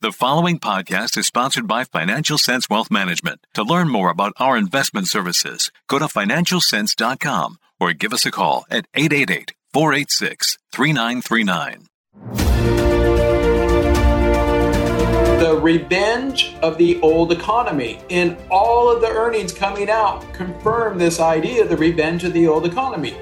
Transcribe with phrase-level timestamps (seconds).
[0.00, 3.44] The following podcast is sponsored by Financial Sense Wealth Management.
[3.54, 8.64] To learn more about our investment services, go to financialsense.com or give us a call
[8.70, 11.88] at 888 486 3939.
[15.40, 17.98] The revenge of the old economy.
[18.08, 22.66] In all of the earnings coming out, confirm this idea the revenge of the old
[22.66, 23.16] economy.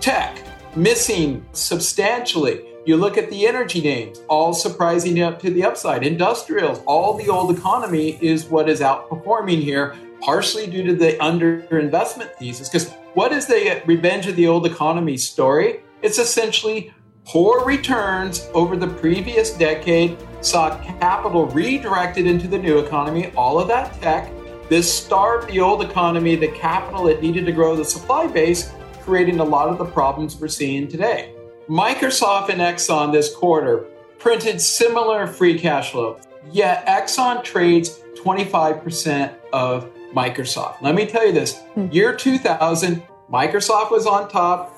[0.00, 0.42] Tech,
[0.74, 6.04] missing substantially you look at the energy names, all surprising up to the upside.
[6.04, 12.34] Industrials, all the old economy is what is outperforming here, partially due to the underinvestment
[12.36, 12.68] thesis.
[12.68, 15.80] Because what is the revenge of the old economy story?
[16.02, 16.92] It's essentially
[17.24, 23.68] poor returns over the previous decade, saw capital redirected into the new economy, all of
[23.68, 24.28] that tech.
[24.68, 29.38] This starved the old economy, the capital it needed to grow the supply base, creating
[29.38, 31.31] a lot of the problems we're seeing today.
[31.72, 33.86] Microsoft and Exxon this quarter
[34.18, 40.82] printed similar free cash flow, yet Exxon trades 25% of Microsoft.
[40.82, 41.88] Let me tell you this hmm.
[41.90, 44.76] year 2000, Microsoft was on top,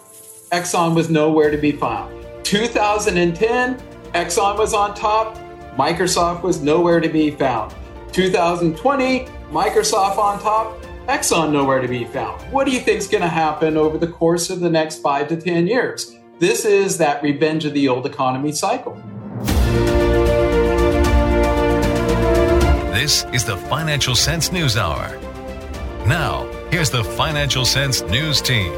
[0.53, 2.15] Exxon was nowhere to be found.
[2.45, 3.77] 2010,
[4.13, 5.37] Exxon was on top,
[5.77, 7.75] Microsoft was nowhere to be found.
[8.13, 12.41] 2020, Microsoft on top, Exxon nowhere to be found.
[12.53, 15.27] What do you think is going to happen over the course of the next five
[15.27, 16.14] to 10 years?
[16.41, 19.01] This is that revenge of the old economy cycle.
[22.93, 25.17] This is the Financial Sense News Hour.
[26.09, 28.73] Now, here's the Financial Sense News Team.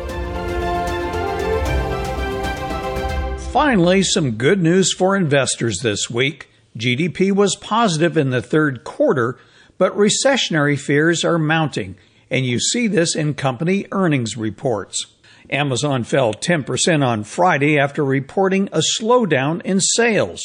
[3.52, 6.50] Finally, some good news for investors this week.
[6.76, 9.38] GDP was positive in the third quarter,
[9.78, 11.96] but recessionary fears are mounting,
[12.30, 15.15] and you see this in company earnings reports.
[15.50, 20.42] Amazon fell 10% on Friday after reporting a slowdown in sales.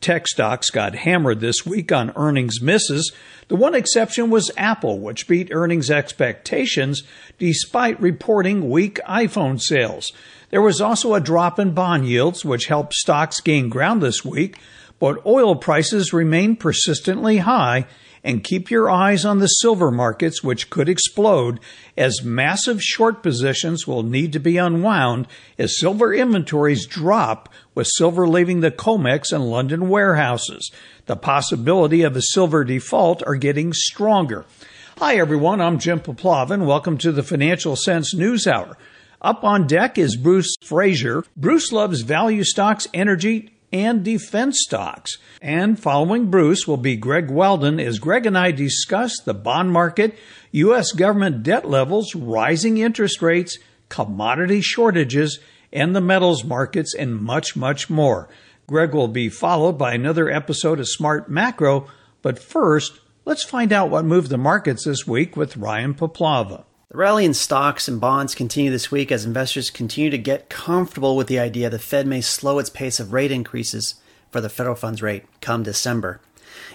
[0.00, 3.12] Tech stocks got hammered this week on earnings misses.
[3.48, 7.02] The one exception was Apple, which beat earnings expectations
[7.38, 10.10] despite reporting weak iPhone sales.
[10.50, 14.58] There was also a drop in bond yields, which helped stocks gain ground this week,
[14.98, 17.86] but oil prices remain persistently high
[18.24, 21.58] and keep your eyes on the silver markets, which could explode
[21.96, 25.26] as massive short positions will need to be unwound
[25.58, 30.70] as silver inventories drop, with silver leaving the COMEX and London warehouses.
[31.06, 34.44] The possibility of a silver default are getting stronger.
[34.98, 35.60] Hi, everyone.
[35.60, 36.64] I'm Jim Puplava.
[36.64, 38.76] Welcome to the Financial Sense News Hour.
[39.20, 41.24] Up on deck is Bruce Fraser.
[41.36, 45.18] Bruce loves value stocks, energy, and defense stocks.
[45.40, 50.16] And following Bruce will be Greg Weldon as Greg and I discuss the bond market,
[50.52, 50.92] U.S.
[50.92, 55.38] government debt levels, rising interest rates, commodity shortages,
[55.72, 58.28] and the metals markets, and much, much more.
[58.66, 61.88] Greg will be followed by another episode of Smart Macro,
[62.20, 66.64] but first, let's find out what moved the markets this week with Ryan Puplava.
[66.92, 71.16] The rally in stocks and bonds continue this week as investors continue to get comfortable
[71.16, 73.94] with the idea the Fed may slow its pace of rate increases
[74.30, 76.20] for the federal funds rate come December.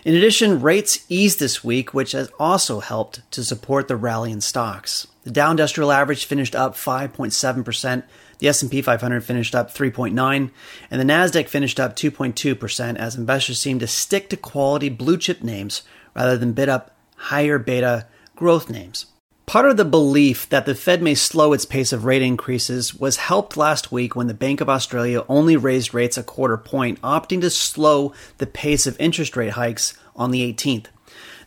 [0.04, 4.42] In addition, rates eased this week, which has also helped to support the rally in
[4.42, 5.06] stocks.
[5.22, 8.02] The Dow Industrial Average finished up 5.7%,
[8.40, 10.50] the S&P 500 finished up 3.9,
[10.90, 15.44] and the Nasdaq finished up 2.2% as investors seem to stick to quality blue chip
[15.44, 15.84] names
[16.16, 19.06] rather than bid up higher beta growth names.
[19.48, 23.16] Part of the belief that the Fed may slow its pace of rate increases was
[23.16, 27.40] helped last week when the Bank of Australia only raised rates a quarter point, opting
[27.40, 30.88] to slow the pace of interest rate hikes on the 18th.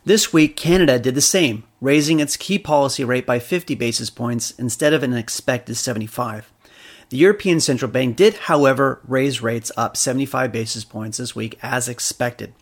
[0.03, 4.49] This week, Canada did the same, raising its key policy rate by 50 basis points
[4.57, 6.51] instead of an expected 75.
[7.09, 11.87] The European Central Bank did, however, raise rates up 75 basis points this week as
[11.87, 12.55] expected.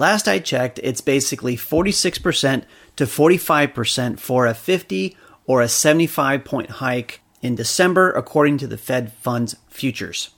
[0.00, 2.64] Last I checked, it's basically 46%
[2.96, 8.78] to 45% for a 50 or a 75 point hike in December, according to the
[8.78, 10.30] Fed funds futures.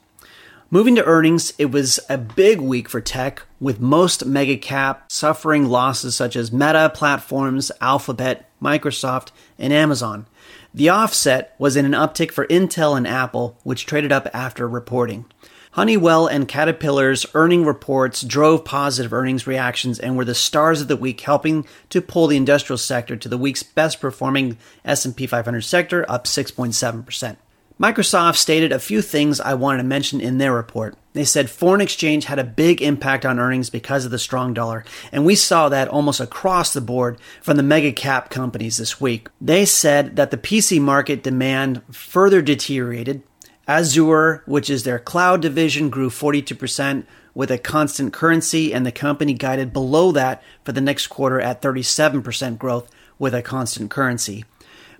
[0.68, 5.66] Moving to earnings, it was a big week for tech, with most mega cap suffering
[5.66, 9.28] losses such as Meta Platforms, Alphabet, Microsoft,
[9.60, 10.26] and Amazon.
[10.74, 15.26] The offset was in an uptick for Intel and Apple, which traded up after reporting.
[15.72, 20.98] Honeywell and Caterpillar's earning reports drove positive earnings reactions and were the stars of the
[20.98, 26.04] week, helping to pull the industrial sector to the week's best performing S&P 500 sector,
[26.10, 27.36] up 6.7%.
[27.80, 30.94] Microsoft stated a few things I wanted to mention in their report.
[31.14, 34.84] They said foreign exchange had a big impact on earnings because of the strong dollar,
[35.10, 39.28] and we saw that almost across the board from the mega cap companies this week.
[39.40, 43.22] They said that the PC market demand further deteriorated,
[43.68, 47.04] Azure, which is their cloud division, grew 42%,
[47.34, 51.62] with a constant currency, and the company guided below that for the next quarter at
[51.62, 54.44] 37% growth with a constant currency.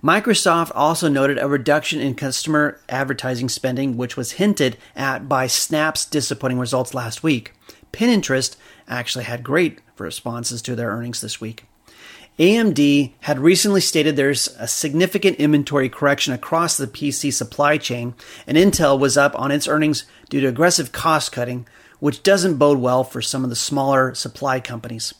[0.03, 6.05] Microsoft also noted a reduction in customer advertising spending, which was hinted at by Snap's
[6.05, 7.53] disappointing results last week.
[7.93, 8.57] Pinterest
[8.87, 11.65] actually had great responses to their earnings this week.
[12.39, 18.15] AMD had recently stated there's a significant inventory correction across the PC supply chain,
[18.47, 21.67] and Intel was up on its earnings due to aggressive cost cutting,
[21.99, 25.13] which doesn't bode well for some of the smaller supply companies.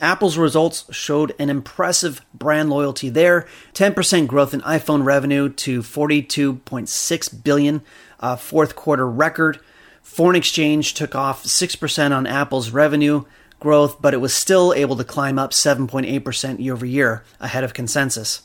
[0.00, 7.44] Apple's results showed an impressive brand loyalty there 10% growth in iPhone revenue to 42.6
[7.44, 7.82] billion,
[8.20, 9.58] a fourth quarter record.
[10.00, 13.24] Foreign exchange took off 6% on Apple's revenue
[13.62, 17.72] growth, but it was still able to climb up 7.8% year over year, ahead of
[17.72, 18.42] consensus.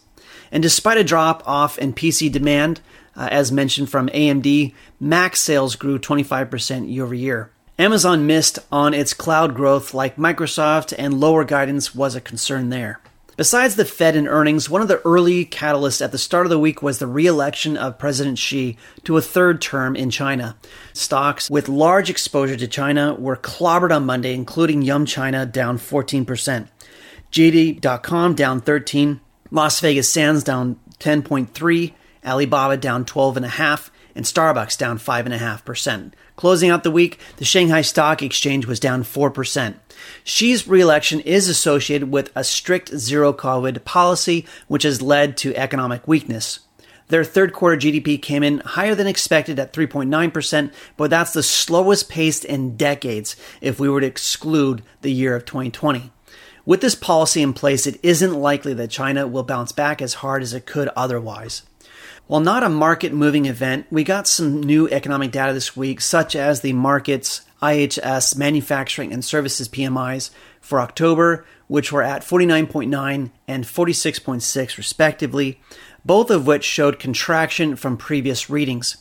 [0.52, 2.80] And despite a drop off in PC demand,
[3.16, 7.52] uh, as mentioned from AMD, Mac sales grew 25% year over year.
[7.80, 13.00] Amazon missed on its cloud growth like Microsoft, and lower guidance was a concern there.
[13.38, 16.58] Besides the Fed and earnings, one of the early catalysts at the start of the
[16.58, 20.58] week was the re election of President Xi to a third term in China.
[20.92, 26.68] Stocks with large exposure to China were clobbered on Monday, including Yum China down 14%,
[27.32, 31.94] JD.com down 13, Las Vegas Sands down 10.3,
[32.26, 36.14] Alibaba down 12.5, and Starbucks down 5.5%.
[36.38, 39.76] Closing out the week, the Shanghai Stock Exchange was down 4%.
[40.24, 46.08] Xi's reelection is associated with a strict zero COVID policy, which has led to economic
[46.08, 46.60] weakness.
[47.10, 52.10] Their third quarter GDP came in higher than expected at 3.9%, but that's the slowest
[52.10, 56.12] pace in decades if we were to exclude the year of 2020.
[56.66, 60.44] With this policy in place, it isn't likely that China will bounce back as hard
[60.44, 61.64] as it could otherwise.
[62.28, 66.36] While not a market moving event, we got some new economic data this week, such
[66.36, 70.30] as the market's IHS manufacturing and services PMIs
[70.62, 75.60] for October, which were at 49.9 and 46.6 respectively,
[76.06, 78.98] both of which showed contraction from previous readings.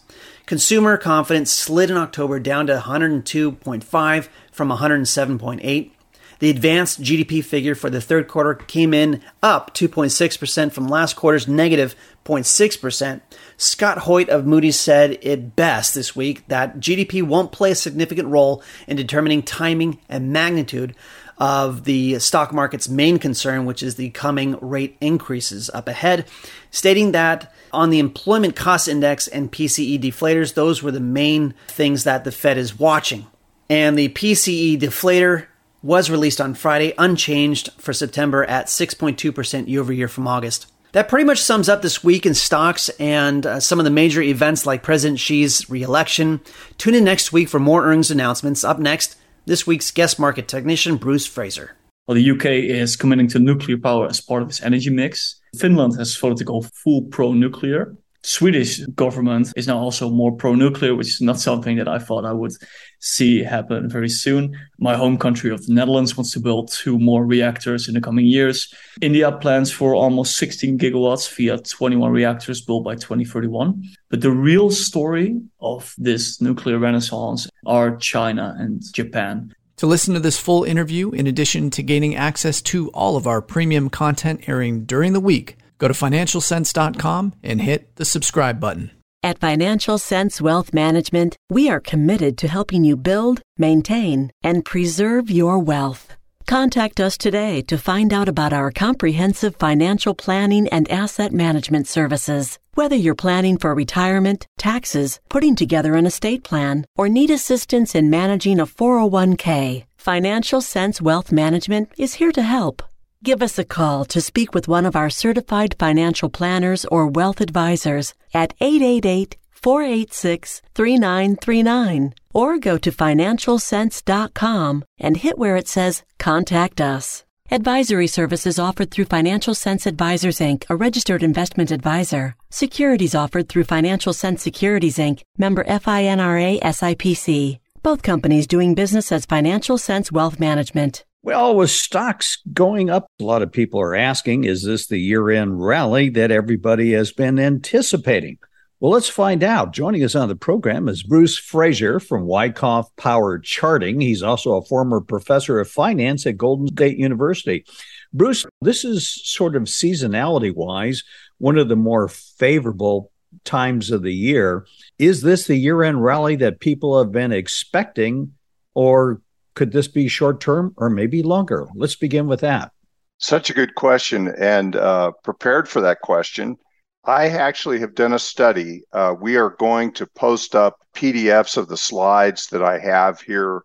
[0.47, 5.91] Consumer confidence slid in October down to 102.5 from 107.8.
[6.39, 11.49] The advanced GDP figure for the third quarter came in up 2.6% from last quarter's
[11.49, 11.95] negative
[12.27, 13.21] 0.6%.
[13.57, 18.29] Scott Hoyt of Moody's said it best this week that GDP won't play a significant
[18.29, 20.95] role in determining timing and magnitude
[21.39, 26.27] of the stock market's main concern, which is the coming rate increases up ahead,
[26.71, 32.05] stating that on the employment cost index and PCE deflators, those were the main things
[32.05, 33.27] that the Fed is watching.
[33.69, 35.47] And the PCE deflator
[35.83, 40.67] was released on Friday, unchanged for September at 6.2% year over year from August.
[40.97, 44.23] That pretty much sums up this week in stocks and uh, some of the major
[44.23, 46.41] events like President Xi's reelection.
[46.79, 48.65] Tune in next week for more earnings announcements.
[48.65, 49.15] Up next,
[49.45, 51.77] this week's guest market technician, Bruce Fraser.
[52.09, 55.39] Well, the UK is committing to nuclear power as part of its energy mix.
[55.59, 57.95] Finland has voted to go full pro nuclear.
[58.27, 62.33] Swedish government is now also more pro-nuclear, which is not something that I thought I
[62.33, 62.51] would
[62.99, 64.59] see happen very soon.
[64.81, 68.27] My home country of the Netherlands wants to build two more reactors in the coming
[68.27, 68.75] years.
[69.01, 73.81] India plans for almost 16 gigawatts via 21 reactors built by 2031.
[74.09, 79.55] But the real story of this nuclear renaissance are China and Japan.
[79.77, 83.41] To listen to this full interview, in addition to gaining access to all of our
[83.41, 88.91] premium content airing during the week, Go to financialsense.com and hit the subscribe button.
[89.23, 95.31] At Financial Sense Wealth Management, we are committed to helping you build, maintain, and preserve
[95.31, 96.17] your wealth.
[96.47, 102.61] Contact us today to find out about our comprehensive financial planning and asset management services.
[102.75, 108.11] Whether you're planning for retirement, taxes, putting together an estate plan, or need assistance in
[108.11, 112.81] managing a 401k, Financial Sense Wealth Management is here to help.
[113.25, 117.41] Give us a call to speak with one of our certified financial planners or wealth
[117.41, 126.81] advisors at 888 486 3939 or go to financialsense.com and hit where it says Contact
[126.81, 127.25] Us.
[127.51, 132.37] Advisory services offered through Financial Sense Advisors Inc., a registered investment advisor.
[132.51, 137.61] Securities offered through Financial Sense Securities Inc., member FINRA SIPC.
[137.83, 141.06] Both companies doing business as Financial Sense Wealth Management.
[141.27, 145.29] Well, with stocks going up, a lot of people are asking, is this the year
[145.31, 148.39] end rally that everybody has been anticipating?
[148.79, 149.73] Well, let's find out.
[149.73, 154.01] Joining us on the program is Bruce Fraser from Wyckoff Power Charting.
[154.01, 157.65] He's also a former professor of finance at Golden Gate University.
[158.13, 161.03] Bruce, this is sort of seasonality wise
[161.39, 163.11] one of the more favorable
[163.43, 164.65] times of the year.
[165.01, 168.35] Is this the year end rally that people have been expecting
[168.75, 169.23] or
[169.57, 171.67] could this be short term or maybe longer?
[171.75, 172.71] Let's begin with that.
[173.19, 176.59] Such a good question, and uh, prepared for that question.
[177.05, 178.83] I actually have done a study.
[178.93, 183.63] Uh, we are going to post up PDFs of the slides that I have here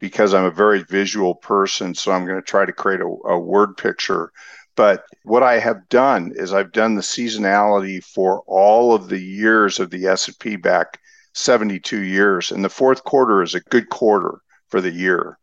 [0.00, 1.94] because I'm a very visual person.
[1.94, 4.32] So I'm going to try to create a, a word picture.
[4.74, 9.78] But what I have done is I've done the seasonality for all of the years
[9.78, 10.98] of the S&P back
[11.34, 15.38] 72 years, and the fourth quarter is a good quarter for the year.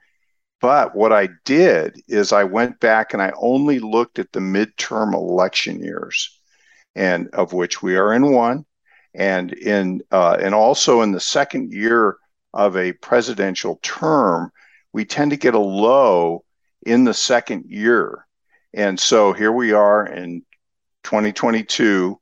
[0.61, 5.13] But what I did is I went back and I only looked at the midterm
[5.13, 6.39] election years,
[6.95, 8.65] and of which we are in one,
[9.13, 12.17] and in uh, and also in the second year
[12.53, 14.51] of a presidential term,
[14.93, 16.43] we tend to get a low
[16.85, 18.25] in the second year,
[18.73, 20.41] and so here we are in
[21.03, 22.19] 2022.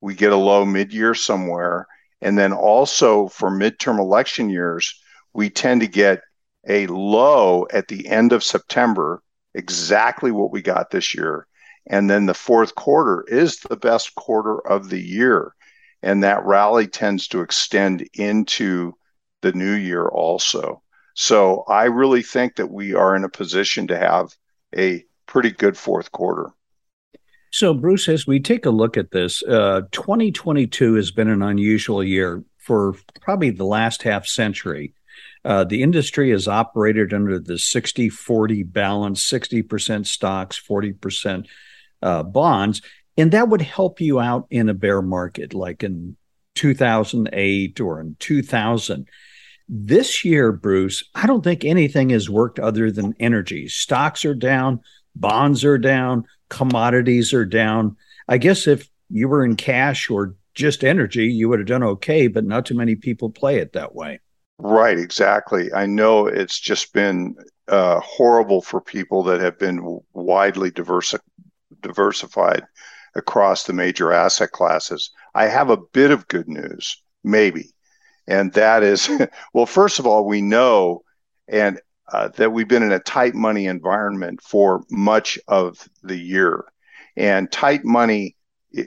[0.00, 1.86] We get a low mid-year somewhere,
[2.20, 5.00] and then also for midterm election years,
[5.32, 6.20] we tend to get
[6.68, 9.22] a low at the end of September,
[9.54, 11.46] exactly what we got this year.
[11.86, 15.54] And then the fourth quarter is the best quarter of the year.
[16.02, 18.94] And that rally tends to extend into
[19.42, 20.82] the new year also.
[21.14, 24.34] So I really think that we are in a position to have
[24.76, 26.50] a pretty good fourth quarter.
[27.50, 32.04] So, Bruce, as we take a look at this, uh, 2022 has been an unusual
[32.04, 34.92] year for probably the last half century.
[35.46, 41.46] Uh, the industry is operated under the 60 40 balance 60% stocks, 40%
[42.02, 42.82] uh, bonds.
[43.16, 46.16] And that would help you out in a bear market like in
[46.56, 49.08] 2008 or in 2000.
[49.68, 53.68] This year, Bruce, I don't think anything has worked other than energy.
[53.68, 54.80] Stocks are down,
[55.14, 57.96] bonds are down, commodities are down.
[58.26, 62.26] I guess if you were in cash or just energy, you would have done okay,
[62.26, 64.18] but not too many people play it that way.
[64.58, 65.72] Right, exactly.
[65.72, 67.36] I know it's just been
[67.68, 71.18] uh, horrible for people that have been widely diversi-
[71.82, 72.64] diversified
[73.14, 75.10] across the major asset classes.
[75.34, 77.70] I have a bit of good news, maybe,
[78.28, 79.10] and that is,
[79.54, 81.02] well, first of all, we know
[81.48, 81.80] and
[82.12, 86.64] uh, that we've been in a tight money environment for much of the year,
[87.16, 88.36] and tight money,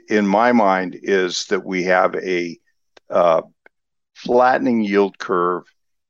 [0.08, 2.58] in my mind, is that we have a
[3.10, 3.42] uh,
[4.24, 5.64] flattening yield curve,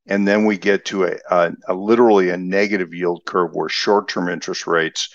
[0.07, 4.29] and then we get to a, a, a literally a negative yield curve where short-term
[4.29, 5.09] interest rates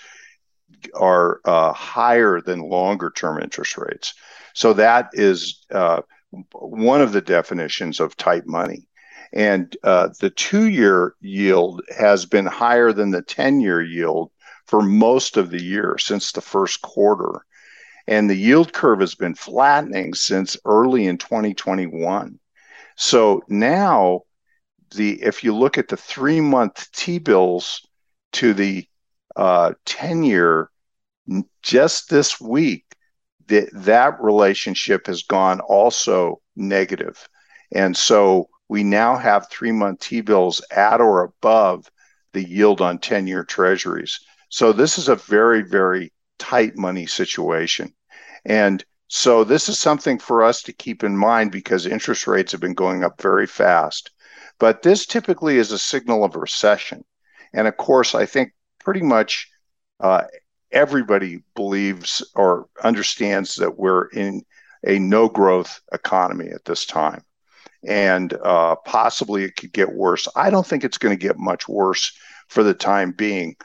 [0.93, 4.13] are uh, higher than longer-term interest rates.
[4.53, 6.01] So that is uh,
[6.51, 8.87] one of the definitions of tight money.
[9.33, 14.31] And uh, the two-year yield has been higher than the 10-year yield
[14.65, 17.45] for most of the year since the first quarter.
[18.07, 22.39] And the yield curve has been flattening since early in 2021.
[22.97, 24.21] So now
[24.95, 27.87] the if you look at the three month T bills
[28.33, 28.87] to the
[29.35, 30.69] uh, 10 year
[31.61, 32.85] just this week,
[33.47, 36.41] that that relationship has gone also.
[37.73, 41.89] And so we now have three month T bills at or above
[42.33, 44.19] the yield on 10 year treasuries.
[44.49, 47.93] So this is a very, very tight money situation.
[48.45, 52.61] And so this is something for us to keep in mind because interest rates have
[52.61, 54.11] been going up very fast.
[54.59, 57.05] But this typically is a signal of recession.
[57.53, 59.49] And of course, I think pretty much
[59.99, 60.23] uh,
[60.71, 64.43] everybody believes or understands that we're in
[64.85, 67.23] a no growth economy at this time.
[67.87, 70.27] And uh, possibly it could get worse.
[70.35, 72.11] I don't think it's going to get much worse
[72.47, 73.55] for the time being.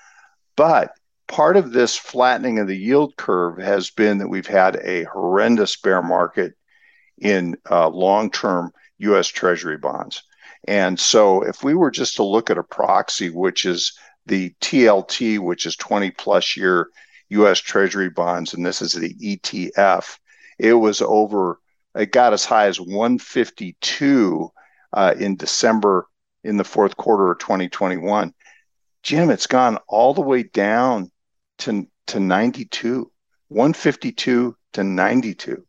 [0.56, 0.92] But
[1.32, 5.78] part of this flattening of the yield curve has been that we've had a horrendous
[5.78, 6.52] bear market
[7.18, 10.22] in uh, long term US Treasury bonds.
[10.68, 15.38] And so, if we were just to look at a proxy, which is the TLT,
[15.38, 16.88] which is 20 plus year
[17.30, 20.18] US Treasury bonds, and this is the ETF,
[20.58, 21.58] it was over,
[21.96, 24.50] it got as high as 152
[24.92, 26.06] uh, in December
[26.44, 28.34] in the fourth quarter of 2021.
[29.02, 31.10] Jim, it's gone all the way down
[31.58, 33.10] to, to 92,
[33.48, 35.64] 152 to 92.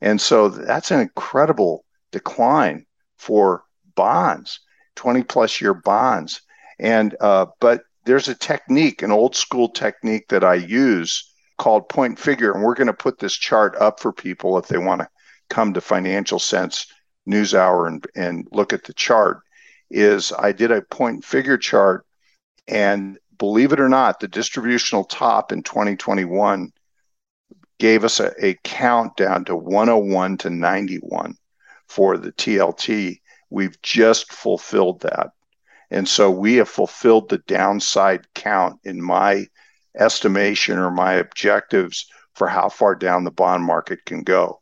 [0.00, 4.60] And so that's an incredible decline for bonds,
[4.96, 6.40] 20 plus year bonds.
[6.78, 12.18] And, uh, but there's a technique, an old school technique that I use called point
[12.18, 12.52] figure.
[12.52, 15.08] And we're going to put this chart up for people if they want to
[15.50, 16.86] come to Financial Sense
[17.26, 19.40] News Hour and, and look at the chart.
[19.90, 22.06] Is I did a point figure chart
[22.66, 26.72] and believe it or not, the distributional top in 2021
[27.78, 31.34] gave us a, a count down to 101 to 91
[31.86, 33.20] for the TLT.
[33.50, 35.30] We've just fulfilled that.
[35.90, 39.46] And so we have fulfilled the downside count in my
[39.96, 44.60] estimation or my objectives for how far down the bond market can go.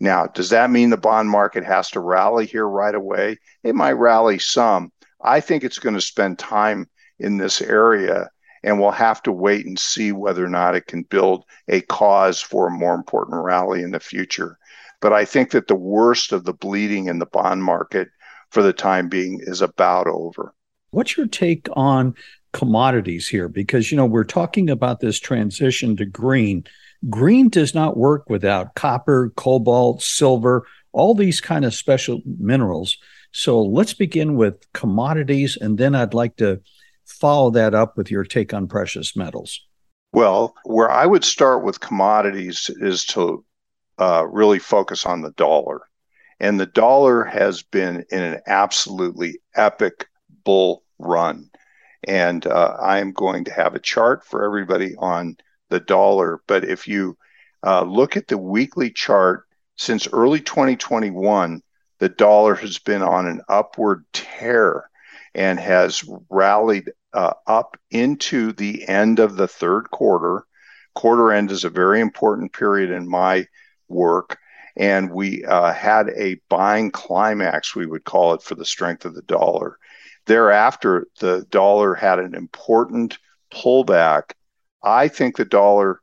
[0.00, 3.38] Now, does that mean the bond market has to rally here right away?
[3.64, 4.92] It might rally some.
[5.20, 6.88] I think it's going to spend time
[7.18, 8.30] in this area
[8.62, 12.40] and we'll have to wait and see whether or not it can build a cause
[12.40, 14.58] for a more important rally in the future.
[15.00, 18.08] But I think that the worst of the bleeding in the bond market
[18.50, 20.54] for the time being is about over.
[20.90, 22.14] What's your take on
[22.52, 23.48] commodities here?
[23.48, 26.64] Because, you know, we're talking about this transition to green.
[27.08, 32.96] Green does not work without copper, cobalt, silver, all these kind of special minerals.
[33.30, 36.60] So let's begin with commodities, and then I'd like to
[37.08, 39.60] follow that up with your take on precious metals.
[40.12, 43.44] Well, where I would start with commodities is to
[43.98, 45.82] uh, really focus on the dollar.
[46.40, 50.06] And the dollar has been in an absolutely epic
[50.44, 51.50] bull run.
[52.04, 55.36] And uh, I am going to have a chart for everybody on
[55.68, 56.40] the dollar.
[56.46, 57.18] But if you
[57.66, 59.46] uh, look at the weekly chart
[59.76, 61.62] since early 2021,
[61.98, 64.88] the dollar has been on an upward tear
[65.34, 70.44] and has rallied up into the end of the third quarter.
[70.94, 73.46] Quarter end is a very important period in my
[73.88, 74.38] work.
[74.76, 79.14] And we uh, had a buying climax, we would call it, for the strength of
[79.14, 79.78] the dollar.
[80.26, 83.18] Thereafter, the dollar had an important
[83.52, 84.32] pullback.
[84.82, 86.00] I think the dollar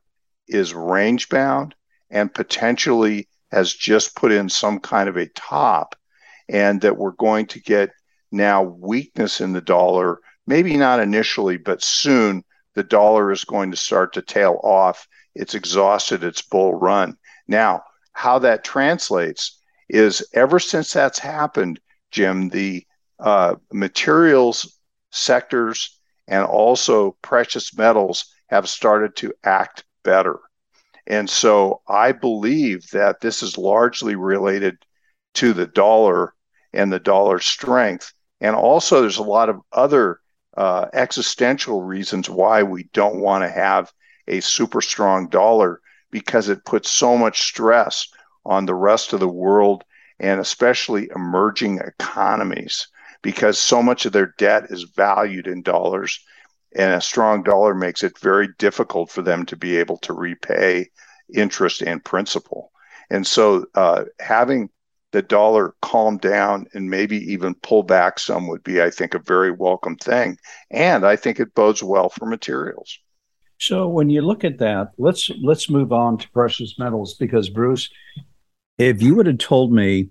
[0.48, 1.74] is range bound
[2.10, 5.94] and potentially has just put in some kind of a top,
[6.48, 7.90] and that we're going to get
[8.32, 13.76] now weakness in the dollar maybe not initially, but soon the dollar is going to
[13.76, 15.06] start to tail off.
[15.34, 17.16] It's exhausted its bull run.
[17.48, 22.86] Now, how that translates is ever since that's happened, Jim, the
[23.18, 24.78] uh, materials
[25.10, 25.98] sectors
[26.28, 30.38] and also precious metals have started to act better.
[31.06, 34.78] And so I believe that this is largely related
[35.34, 36.34] to the dollar
[36.72, 38.12] and the dollar strength.
[38.40, 40.20] And also, there's a lot of other
[40.56, 43.92] uh, existential reasons why we don't want to have
[44.28, 48.08] a super strong dollar because it puts so much stress
[48.44, 49.84] on the rest of the world
[50.18, 52.88] and especially emerging economies
[53.22, 56.20] because so much of their debt is valued in dollars
[56.76, 60.90] and a strong dollar makes it very difficult for them to be able to repay
[61.32, 62.70] interest and principal.
[63.10, 64.68] And so uh, having
[65.12, 69.18] the dollar calm down and maybe even pull back some would be, I think, a
[69.18, 70.38] very welcome thing.
[70.70, 72.98] And I think it bodes well for materials.
[73.58, 77.88] So when you look at that, let's let's move on to precious metals because Bruce,
[78.76, 80.10] if you would have told me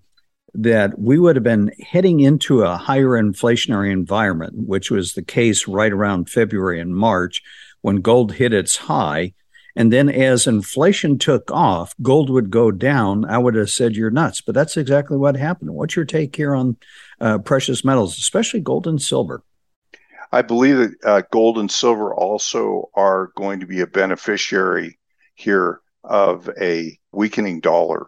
[0.56, 5.68] that we would have been heading into a higher inflationary environment, which was the case
[5.68, 7.44] right around February and March
[7.82, 9.34] when gold hit its high,
[9.76, 13.26] and then as inflation took off, gold would go down.
[13.26, 15.72] I would have said you're nuts, but that's exactly what happened.
[15.72, 16.78] What's your take here on
[17.20, 19.44] uh, precious metals, especially gold and silver?
[20.32, 24.98] I believe that uh, gold and silver also are going to be a beneficiary
[25.36, 28.08] here of a weakening dollar.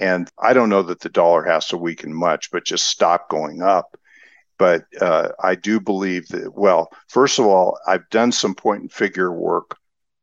[0.00, 3.62] And I don't know that the dollar has to weaken much, but just stop going
[3.62, 3.96] up.
[4.58, 8.92] But uh, I do believe that, well, first of all, I've done some point and
[8.92, 9.76] figure work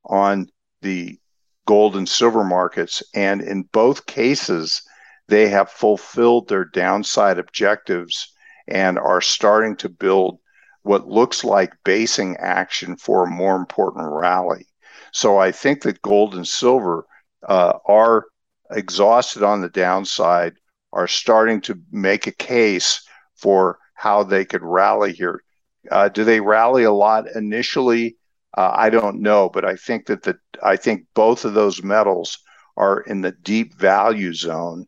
[0.05, 0.47] on
[0.81, 1.19] the
[1.65, 3.03] gold and silver markets.
[3.13, 4.81] And in both cases,
[5.27, 8.33] they have fulfilled their downside objectives
[8.67, 10.39] and are starting to build
[10.83, 14.65] what looks like basing action for a more important rally.
[15.13, 17.05] So I think that gold and silver
[17.47, 18.25] uh, are
[18.71, 20.53] exhausted on the downside,
[20.93, 23.01] are starting to make a case
[23.35, 25.41] for how they could rally here.
[25.89, 28.17] Uh, do they rally a lot initially?
[28.57, 32.37] Uh, I don't know, but I think that the I think both of those metals
[32.77, 34.87] are in the deep value zone,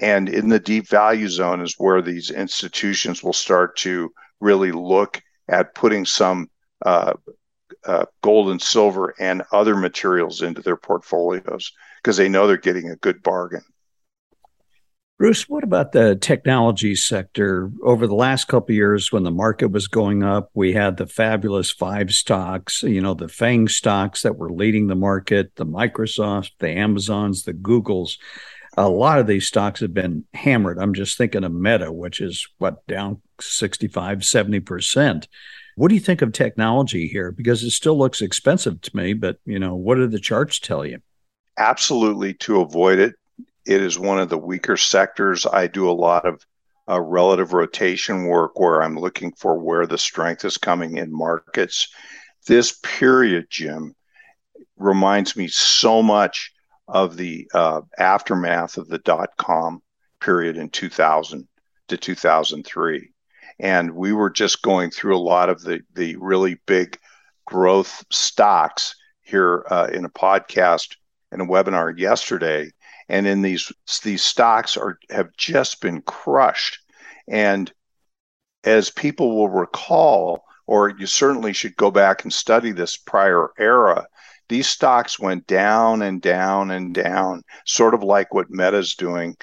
[0.00, 5.20] and in the deep value zone is where these institutions will start to really look
[5.48, 6.48] at putting some
[6.84, 7.14] uh,
[7.84, 12.90] uh, gold and silver and other materials into their portfolios because they know they're getting
[12.90, 13.62] a good bargain.
[15.18, 17.70] Bruce, what about the technology sector?
[17.82, 21.70] Over the last couple years, when the market was going up, we had the fabulous
[21.70, 26.68] five stocks, you know, the FANG stocks that were leading the market, the Microsoft, the
[26.68, 28.18] Amazons, the Googles.
[28.76, 30.78] A lot of these stocks have been hammered.
[30.78, 35.26] I'm just thinking of Meta, which is what, down 65, 70%.
[35.76, 37.32] What do you think of technology here?
[37.32, 40.84] Because it still looks expensive to me, but, you know, what do the charts tell
[40.84, 40.98] you?
[41.56, 43.14] Absolutely to avoid it
[43.66, 45.46] it is one of the weaker sectors.
[45.46, 46.44] I do a lot of
[46.88, 51.88] uh, relative rotation work where I'm looking for where the strength is coming in markets.
[52.46, 53.94] This period, Jim,
[54.76, 56.52] reminds me so much
[56.86, 59.82] of the uh, aftermath of the dot com
[60.20, 61.48] period in 2000
[61.88, 63.10] to 2003.
[63.58, 66.98] And we were just going through a lot of the, the really big
[67.46, 70.96] growth stocks here uh, in a podcast
[71.32, 72.70] and a webinar yesterday.
[73.08, 73.70] And in these
[74.02, 76.78] these stocks are have just been crushed.
[77.28, 77.72] And
[78.64, 84.06] as people will recall, or you certainly should go back and study this prior era,
[84.48, 89.36] these stocks went down and down and down, sort of like what Meta's doing.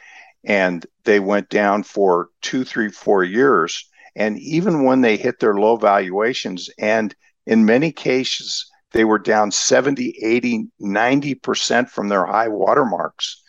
[0.43, 3.89] And they went down for two, three, four years.
[4.15, 9.51] And even when they hit their low valuations, and in many cases, they were down
[9.51, 13.42] 70, 80, 90% from their high watermarks.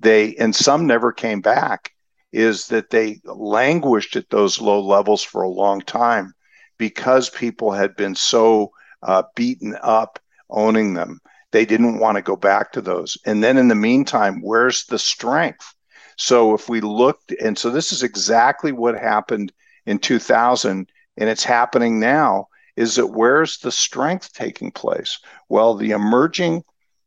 [0.00, 1.92] They, and some never came back,
[2.32, 6.32] is that they languished at those low levels for a long time
[6.78, 11.20] because people had been so uh, beaten up owning them.
[11.52, 13.18] They didn't want to go back to those.
[13.26, 15.74] And then in the meantime, where's the strength?
[16.16, 19.52] So if we looked, and so this is exactly what happened
[19.86, 25.18] in 2000, and it's happening now, is that where's the strength taking place?
[25.48, 26.62] Well, the emerging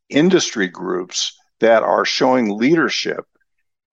[0.10, 3.26] industry groups that are showing leadership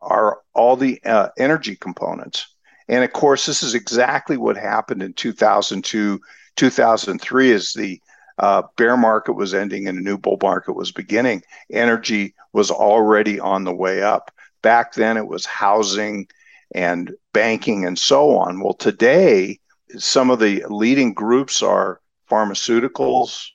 [0.00, 2.54] are all the uh, energy components.
[2.88, 6.20] And of course, this is exactly what happened in 2002,
[6.56, 8.00] 2003 as the
[8.38, 11.42] uh, bear market was ending and a new bull market was beginning.
[11.70, 14.32] Energy was already on the way up.
[14.62, 16.26] Back then, it was housing
[16.74, 18.60] and banking and so on.
[18.60, 19.60] Well, today,
[19.98, 23.46] some of the leading groups are pharmaceuticals,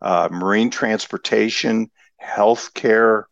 [0.00, 1.90] uh, marine transportation,
[2.22, 3.24] healthcare,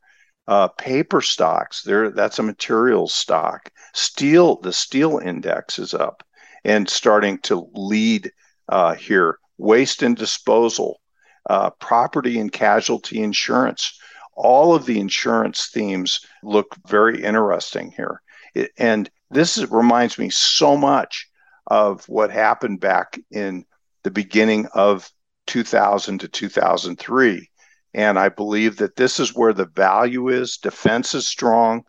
[0.50, 1.82] uh, paper stocks.
[1.82, 3.70] There, that's a materials stock.
[3.94, 6.24] Steel, the steel index is up
[6.64, 8.32] and starting to lead
[8.68, 9.38] uh, here.
[9.58, 11.00] Waste and disposal,
[11.48, 13.96] uh, property and casualty insurance.
[14.34, 18.20] All of the insurance themes look very interesting here.
[18.54, 21.28] It, and this is, reminds me so much
[21.68, 23.64] of what happened back in
[24.02, 25.08] the beginning of
[25.46, 27.49] 2000 to 2003.
[27.94, 30.56] And I believe that this is where the value is.
[30.56, 31.82] Defense is strong.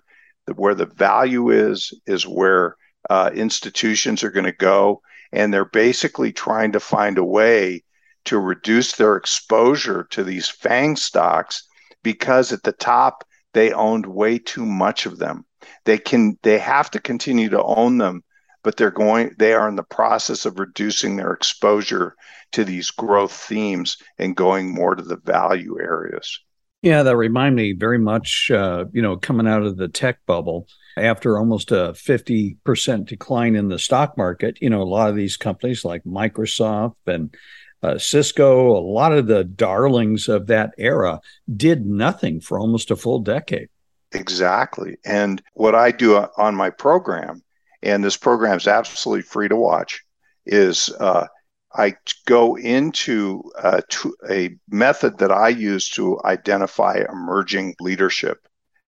[0.56, 2.76] Where the value is, is where
[3.10, 5.02] uh, institutions are going to go.
[5.32, 7.84] And they're basically trying to find a way
[8.26, 11.64] to reduce their exposure to these FANG stocks
[12.04, 15.46] because at the top, they owned way too much of them.
[15.86, 18.24] They can they have to continue to own them,
[18.64, 22.16] but they're going they are in the process of reducing their exposure
[22.52, 26.40] to these growth themes and going more to the value areas.
[26.82, 30.68] Yeah, that remind me very much, uh, you know, coming out of the tech bubble
[30.98, 35.38] after almost a 50% decline in the stock market, you know, a lot of these
[35.38, 37.36] companies like Microsoft and
[37.84, 41.20] uh, Cisco, a lot of the darlings of that era
[41.56, 43.70] did nothing for almost a full decade.
[44.12, 44.98] Exactly.
[45.06, 47.44] And what I do on my program,
[47.84, 50.02] and this program is absolutely free to watch,
[50.46, 51.28] is uh,
[51.74, 53.82] I go into uh,
[54.30, 58.48] a method that I use to identify emerging leadership.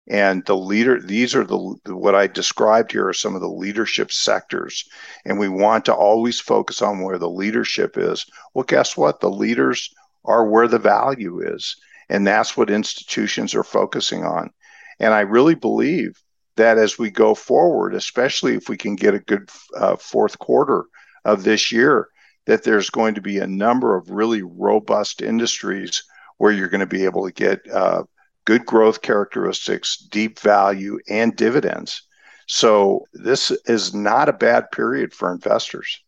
[0.09, 4.11] And the leader, these are the what I described here are some of the leadership
[4.11, 4.83] sectors.
[5.23, 8.25] And we want to always focus on where the leadership is.
[8.53, 9.21] Well, guess what?
[9.21, 9.89] The leaders
[10.25, 11.77] are where the value is.
[12.09, 14.51] And that's what institutions are focusing on.
[14.99, 16.21] And I really believe
[16.55, 20.85] that as we go forward, especially if we can get a good uh, fourth quarter
[21.25, 22.09] of this year,
[22.45, 26.03] that there's going to be a number of really robust industries
[26.37, 28.03] where you're going to be able to get uh,
[28.45, 32.03] good growth characteristics, deep value, and dividends.
[32.47, 36.01] So this is not a bad period for investors.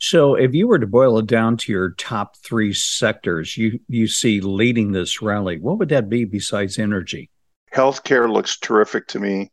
[0.00, 4.06] So, if you were to boil it down to your top three sectors you, you
[4.06, 7.30] see leading this rally, what would that be besides energy?
[7.74, 9.50] Healthcare looks terrific to me.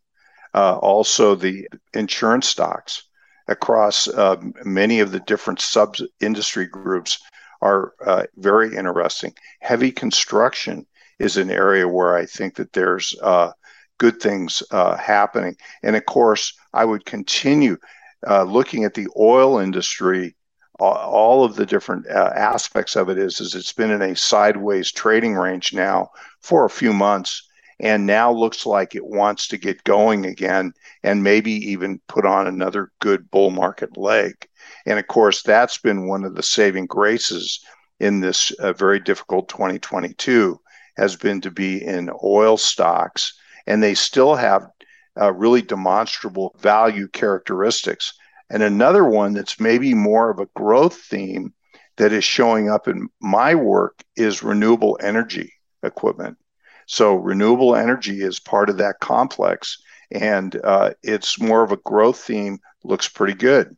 [0.56, 3.04] Uh, also, the insurance stocks
[3.50, 7.20] across uh, many of the different sub industry groups
[7.62, 9.34] are uh, very interesting.
[9.60, 10.88] Heavy construction
[11.20, 13.52] is an area where I think that there's uh,
[13.98, 15.58] good things uh, happening.
[15.84, 17.78] And of course, I would continue
[18.26, 20.36] uh, looking at the oil industry.
[20.80, 24.92] All of the different uh, aspects of it is, is it's been in a sideways
[24.92, 26.10] trading range now
[26.42, 27.45] for a few months
[27.80, 32.48] and now looks like it wants to get going again and maybe even put on
[32.48, 34.34] another good bull market leg.
[34.86, 37.60] And of course, that's been one of the saving graces
[38.00, 40.60] in this uh, very difficult 2022
[40.98, 43.34] has been to be in oil stocks
[43.68, 44.68] and they still have
[45.20, 48.14] uh, really demonstrable value characteristics.
[48.50, 51.54] And another one that's maybe more of a growth theme
[51.98, 55.52] that is showing up in my work is renewable energy
[55.84, 56.38] equipment.
[56.86, 59.78] So, renewable energy is part of that complex,
[60.12, 63.76] and uh, it's more of a growth theme, looks pretty good.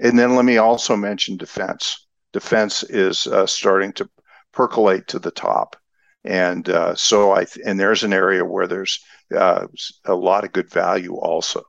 [0.00, 2.06] And then let me also mention defense.
[2.32, 4.08] Defense is uh, starting to
[4.52, 5.76] percolate to the top.
[6.24, 9.00] And uh, so I, th- and there's an area where there's
[9.34, 9.66] uh,
[10.04, 11.62] a lot of good value also.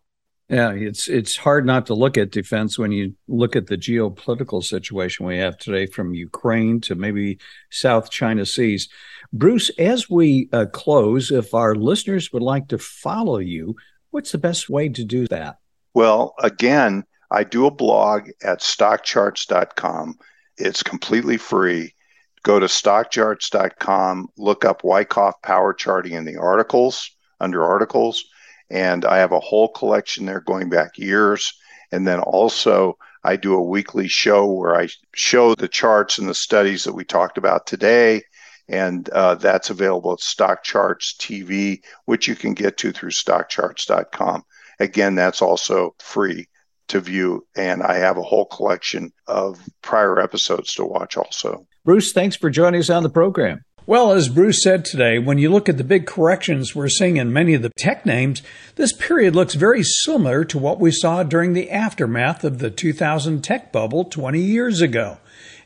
[0.49, 4.61] Yeah, it's it's hard not to look at defense when you look at the geopolitical
[4.61, 7.39] situation we have today, from Ukraine to maybe
[7.71, 8.89] South China Seas.
[9.33, 13.75] Bruce, as we uh, close, if our listeners would like to follow you,
[14.11, 15.57] what's the best way to do that?
[15.95, 20.19] Well, again, I do a blog at stockcharts.com.
[20.57, 21.95] It's completely free.
[22.43, 28.23] Go to stockcharts.com, look up Wyckoff power charting in the articles, under articles,
[28.69, 31.53] and I have a whole collection there going back years.
[31.91, 36.35] And then also, I do a weekly show where I show the charts and the
[36.35, 38.23] studies that we talked about today.
[38.69, 44.43] And uh, that's available at Stock Charts TV, which you can get to through stockcharts.com.
[44.79, 46.47] Again, that's also free
[46.87, 47.45] to view.
[47.55, 51.67] And I have a whole collection of prior episodes to watch also.
[51.85, 53.61] Bruce, thanks for joining us on the program.
[53.85, 57.33] Well, as Bruce said today, when you look at the big corrections we're seeing in
[57.33, 58.41] many of the tech names,
[58.75, 63.43] this period looks very similar to what we saw during the aftermath of the 2000
[63.43, 65.17] tech bubble 20 years ago.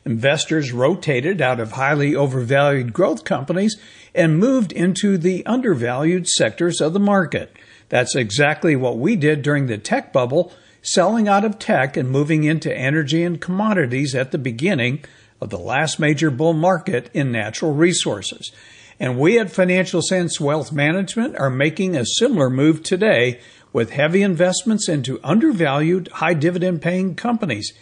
[0.08, 3.76] Investors rotated out of highly overvalued growth companies
[4.14, 7.54] and moved into the undervalued sectors of the market.
[7.90, 12.44] That's exactly what we did during the tech bubble, selling out of tech and moving
[12.44, 15.04] into energy and commodities at the beginning
[15.42, 18.50] of the last major bull market in natural resources.
[18.98, 23.40] And we at Financial Sense Wealth Management are making a similar move today
[23.74, 27.74] with heavy investments into undervalued, high dividend paying companies.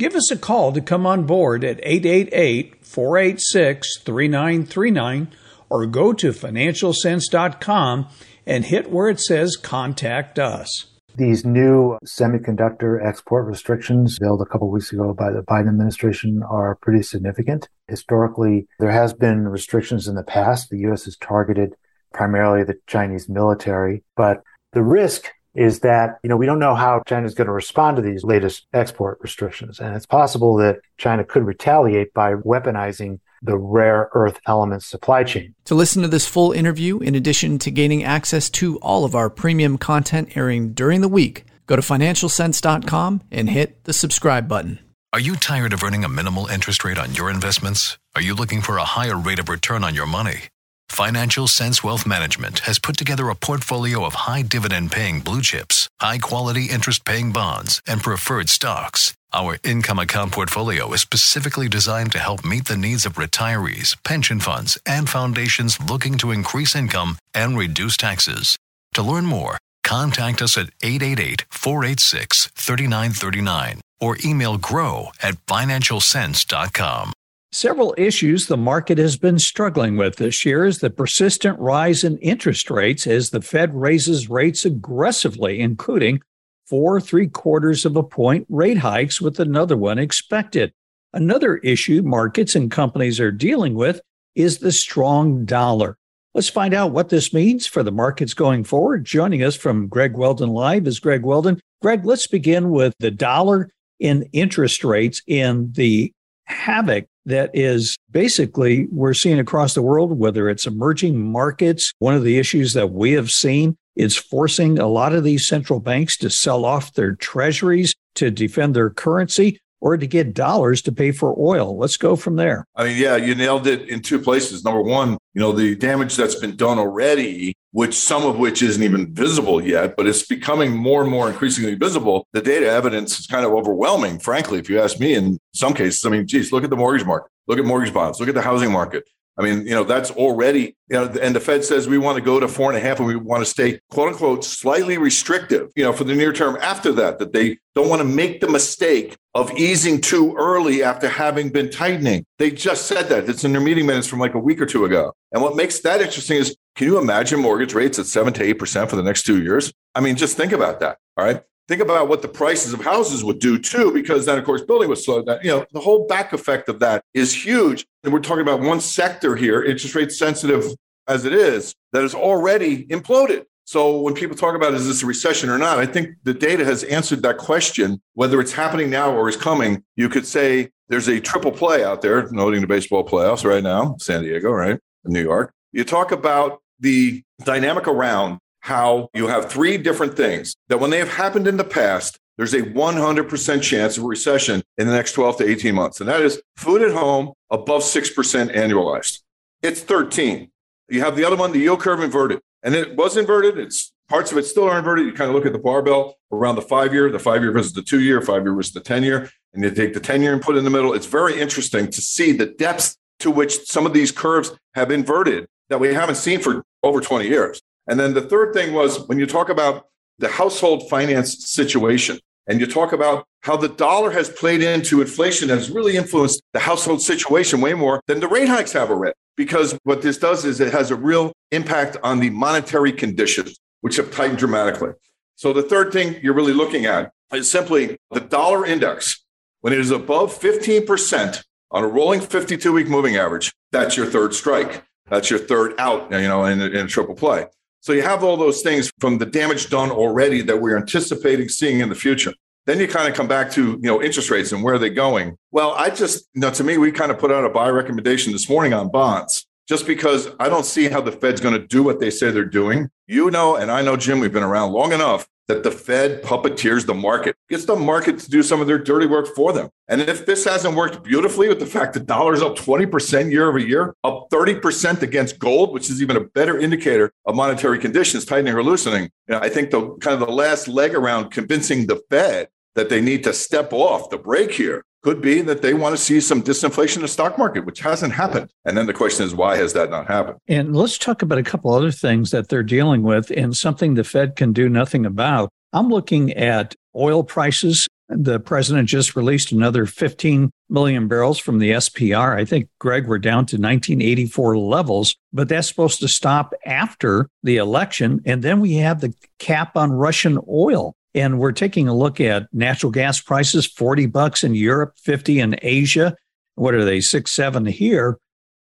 [0.00, 5.28] Give us a call to come on board at 888 486 3939
[5.68, 8.08] or go to financialsense.com
[8.46, 10.86] and hit where it says contact us.
[11.16, 16.78] These new semiconductor export restrictions billed a couple weeks ago by the Biden administration are
[16.80, 17.68] pretty significant.
[17.86, 20.70] Historically, there has been restrictions in the past.
[20.70, 21.04] The U.S.
[21.04, 21.74] has targeted
[22.14, 24.38] primarily the Chinese military, but
[24.72, 27.96] the risk is that, you know, we don't know how China is going to respond
[27.96, 29.80] to these latest export restrictions.
[29.80, 35.54] And it's possible that China could retaliate by weaponizing the rare earth elements supply chain.
[35.64, 39.30] To listen to this full interview, in addition to gaining access to all of our
[39.30, 44.78] premium content airing during the week, go to financialsense.com and hit the subscribe button.
[45.12, 47.98] Are you tired of earning a minimal interest rate on your investments?
[48.14, 50.42] Are you looking for a higher rate of return on your money?
[50.90, 55.88] Financial Sense Wealth Management has put together a portfolio of high dividend paying blue chips,
[56.00, 59.14] high quality interest paying bonds, and preferred stocks.
[59.32, 64.40] Our income account portfolio is specifically designed to help meet the needs of retirees, pension
[64.40, 68.56] funds, and foundations looking to increase income and reduce taxes.
[68.94, 77.12] To learn more, contact us at 888 486 3939 or email grow at financialsense.com.
[77.52, 82.16] Several issues the market has been struggling with this year is the persistent rise in
[82.18, 86.22] interest rates as the Fed raises rates aggressively, including
[86.68, 90.72] four three quarters of a point rate hikes, with another one expected.
[91.12, 94.00] Another issue markets and companies are dealing with
[94.36, 95.96] is the strong dollar.
[96.34, 99.04] Let's find out what this means for the markets going forward.
[99.04, 101.60] Joining us from Greg Weldon Live is Greg Weldon.
[101.82, 106.12] Greg, let's begin with the dollar in interest rates in the
[106.44, 111.92] havoc that is basically we're seeing across the world, whether it's emerging markets.
[111.98, 115.80] One of the issues that we have seen is forcing a lot of these central
[115.80, 120.92] banks to sell off their treasuries to defend their currency or to get dollars to
[120.92, 121.76] pay for oil.
[121.76, 122.66] Let's go from there.
[122.76, 124.64] I mean, yeah, you nailed it in two places.
[124.64, 128.82] Number one, you know, the damage that's been done already, which some of which isn't
[128.82, 132.26] even visible yet, but it's becoming more and more increasingly visible.
[132.32, 136.04] The data evidence is kind of overwhelming, frankly, if you ask me, in some cases.
[136.04, 138.42] I mean, geez, look at the mortgage market, look at mortgage bonds, look at the
[138.42, 139.04] housing market.
[139.40, 142.22] I mean, you know, that's already, you know, and the Fed says we want to
[142.22, 145.70] go to four and a half and we want to stay, quote unquote, slightly restrictive,
[145.74, 148.48] you know, for the near term after that, that they don't want to make the
[148.48, 152.26] mistake of easing too early after having been tightening.
[152.38, 153.30] They just said that.
[153.30, 155.14] It's in their meeting minutes from like a week or two ago.
[155.32, 158.90] And what makes that interesting is can you imagine mortgage rates at seven to 8%
[158.90, 159.72] for the next two years?
[159.94, 160.98] I mean, just think about that.
[161.16, 164.44] All right think about what the prices of houses would do too, because then of
[164.44, 165.38] course building was slow down.
[165.40, 167.86] You know, the whole back effect of that is huge.
[168.02, 170.64] And we're talking about one sector here, interest rate sensitive
[171.06, 173.44] as it is, that is already imploded.
[173.64, 176.64] So when people talk about is this a recession or not, I think the data
[176.64, 178.02] has answered that question.
[178.14, 182.02] Whether it's happening now or is coming, you could say there's a triple play out
[182.02, 185.52] there, noting the baseball playoffs right now, San Diego, right, New York.
[185.70, 190.98] You talk about the dynamic around how you have three different things that when they
[190.98, 195.12] have happened in the past, there's a 100% chance of a recession in the next
[195.12, 196.00] 12 to 18 months.
[196.00, 199.20] And that is food at home above 6% annualized.
[199.62, 200.50] It's 13.
[200.88, 203.58] You have the other one, the yield curve inverted and it was inverted.
[203.58, 205.06] It's parts of it still are inverted.
[205.06, 207.72] You kind of look at the barbell around the five year, the five year versus
[207.72, 210.32] the two year, five year versus the 10 year, and you take the 10 year
[210.32, 210.92] and put it in the middle.
[210.92, 215.46] It's very interesting to see the depths to which some of these curves have inverted
[215.68, 217.60] that we haven't seen for over 20 years.
[217.90, 219.88] And then the third thing was when you talk about
[220.20, 225.48] the household finance situation and you talk about how the dollar has played into inflation
[225.48, 229.76] has really influenced the household situation way more than the rate hikes have already because
[229.82, 234.12] what this does is it has a real impact on the monetary conditions, which have
[234.12, 234.92] tightened dramatically.
[235.34, 239.24] So the third thing you're really looking at is simply the dollar index.
[239.62, 244.32] When it is above 15% on a rolling 52 week moving average, that's your third
[244.32, 244.84] strike.
[245.08, 247.46] That's your third out, you know, in, in a triple play.
[247.80, 251.80] So you have all those things from the damage done already that we're anticipating seeing
[251.80, 252.34] in the future.
[252.66, 254.90] Then you kind of come back to, you know, interest rates and where are they
[254.90, 255.36] going?
[255.50, 258.32] Well, I just, you know, to me, we kind of put out a buy recommendation
[258.32, 261.82] this morning on bonds just because I don't see how the Fed's going to do
[261.82, 262.90] what they say they're doing.
[263.06, 266.86] You know, and I know, Jim, we've been around long enough that the Fed puppeteers
[266.86, 269.68] the market, gets the market to do some of their dirty work for them.
[269.88, 273.58] And if this hasn't worked beautifully with the fact that dollar's up 20% year over
[273.58, 278.54] year, up 30% against gold, which is even a better indicator of monetary conditions, tightening
[278.54, 282.00] or loosening, you know, I think the kind of the last leg around convincing the
[282.08, 285.96] Fed that they need to step off the brake here could be that they want
[285.96, 288.50] to see some disinflation in the stock market, which hasn't happened.
[288.64, 290.38] And then the question is, why has that not happened?
[290.48, 294.04] And let's talk about a couple other things that they're dealing with and something the
[294.04, 295.50] Fed can do nothing about.
[295.72, 297.86] I'm looking at oil prices.
[298.08, 302.36] The president just released another 15 million barrels from the SPR.
[302.36, 307.58] I think, Greg, we're down to 1984 levels, but that's supposed to stop after the
[307.58, 308.20] election.
[308.26, 310.94] And then we have the cap on Russian oil.
[311.14, 315.56] And we're taking a look at natural gas prices, 40 bucks in Europe, 50 in
[315.62, 316.16] Asia.
[316.54, 318.18] What are they, six, seven here?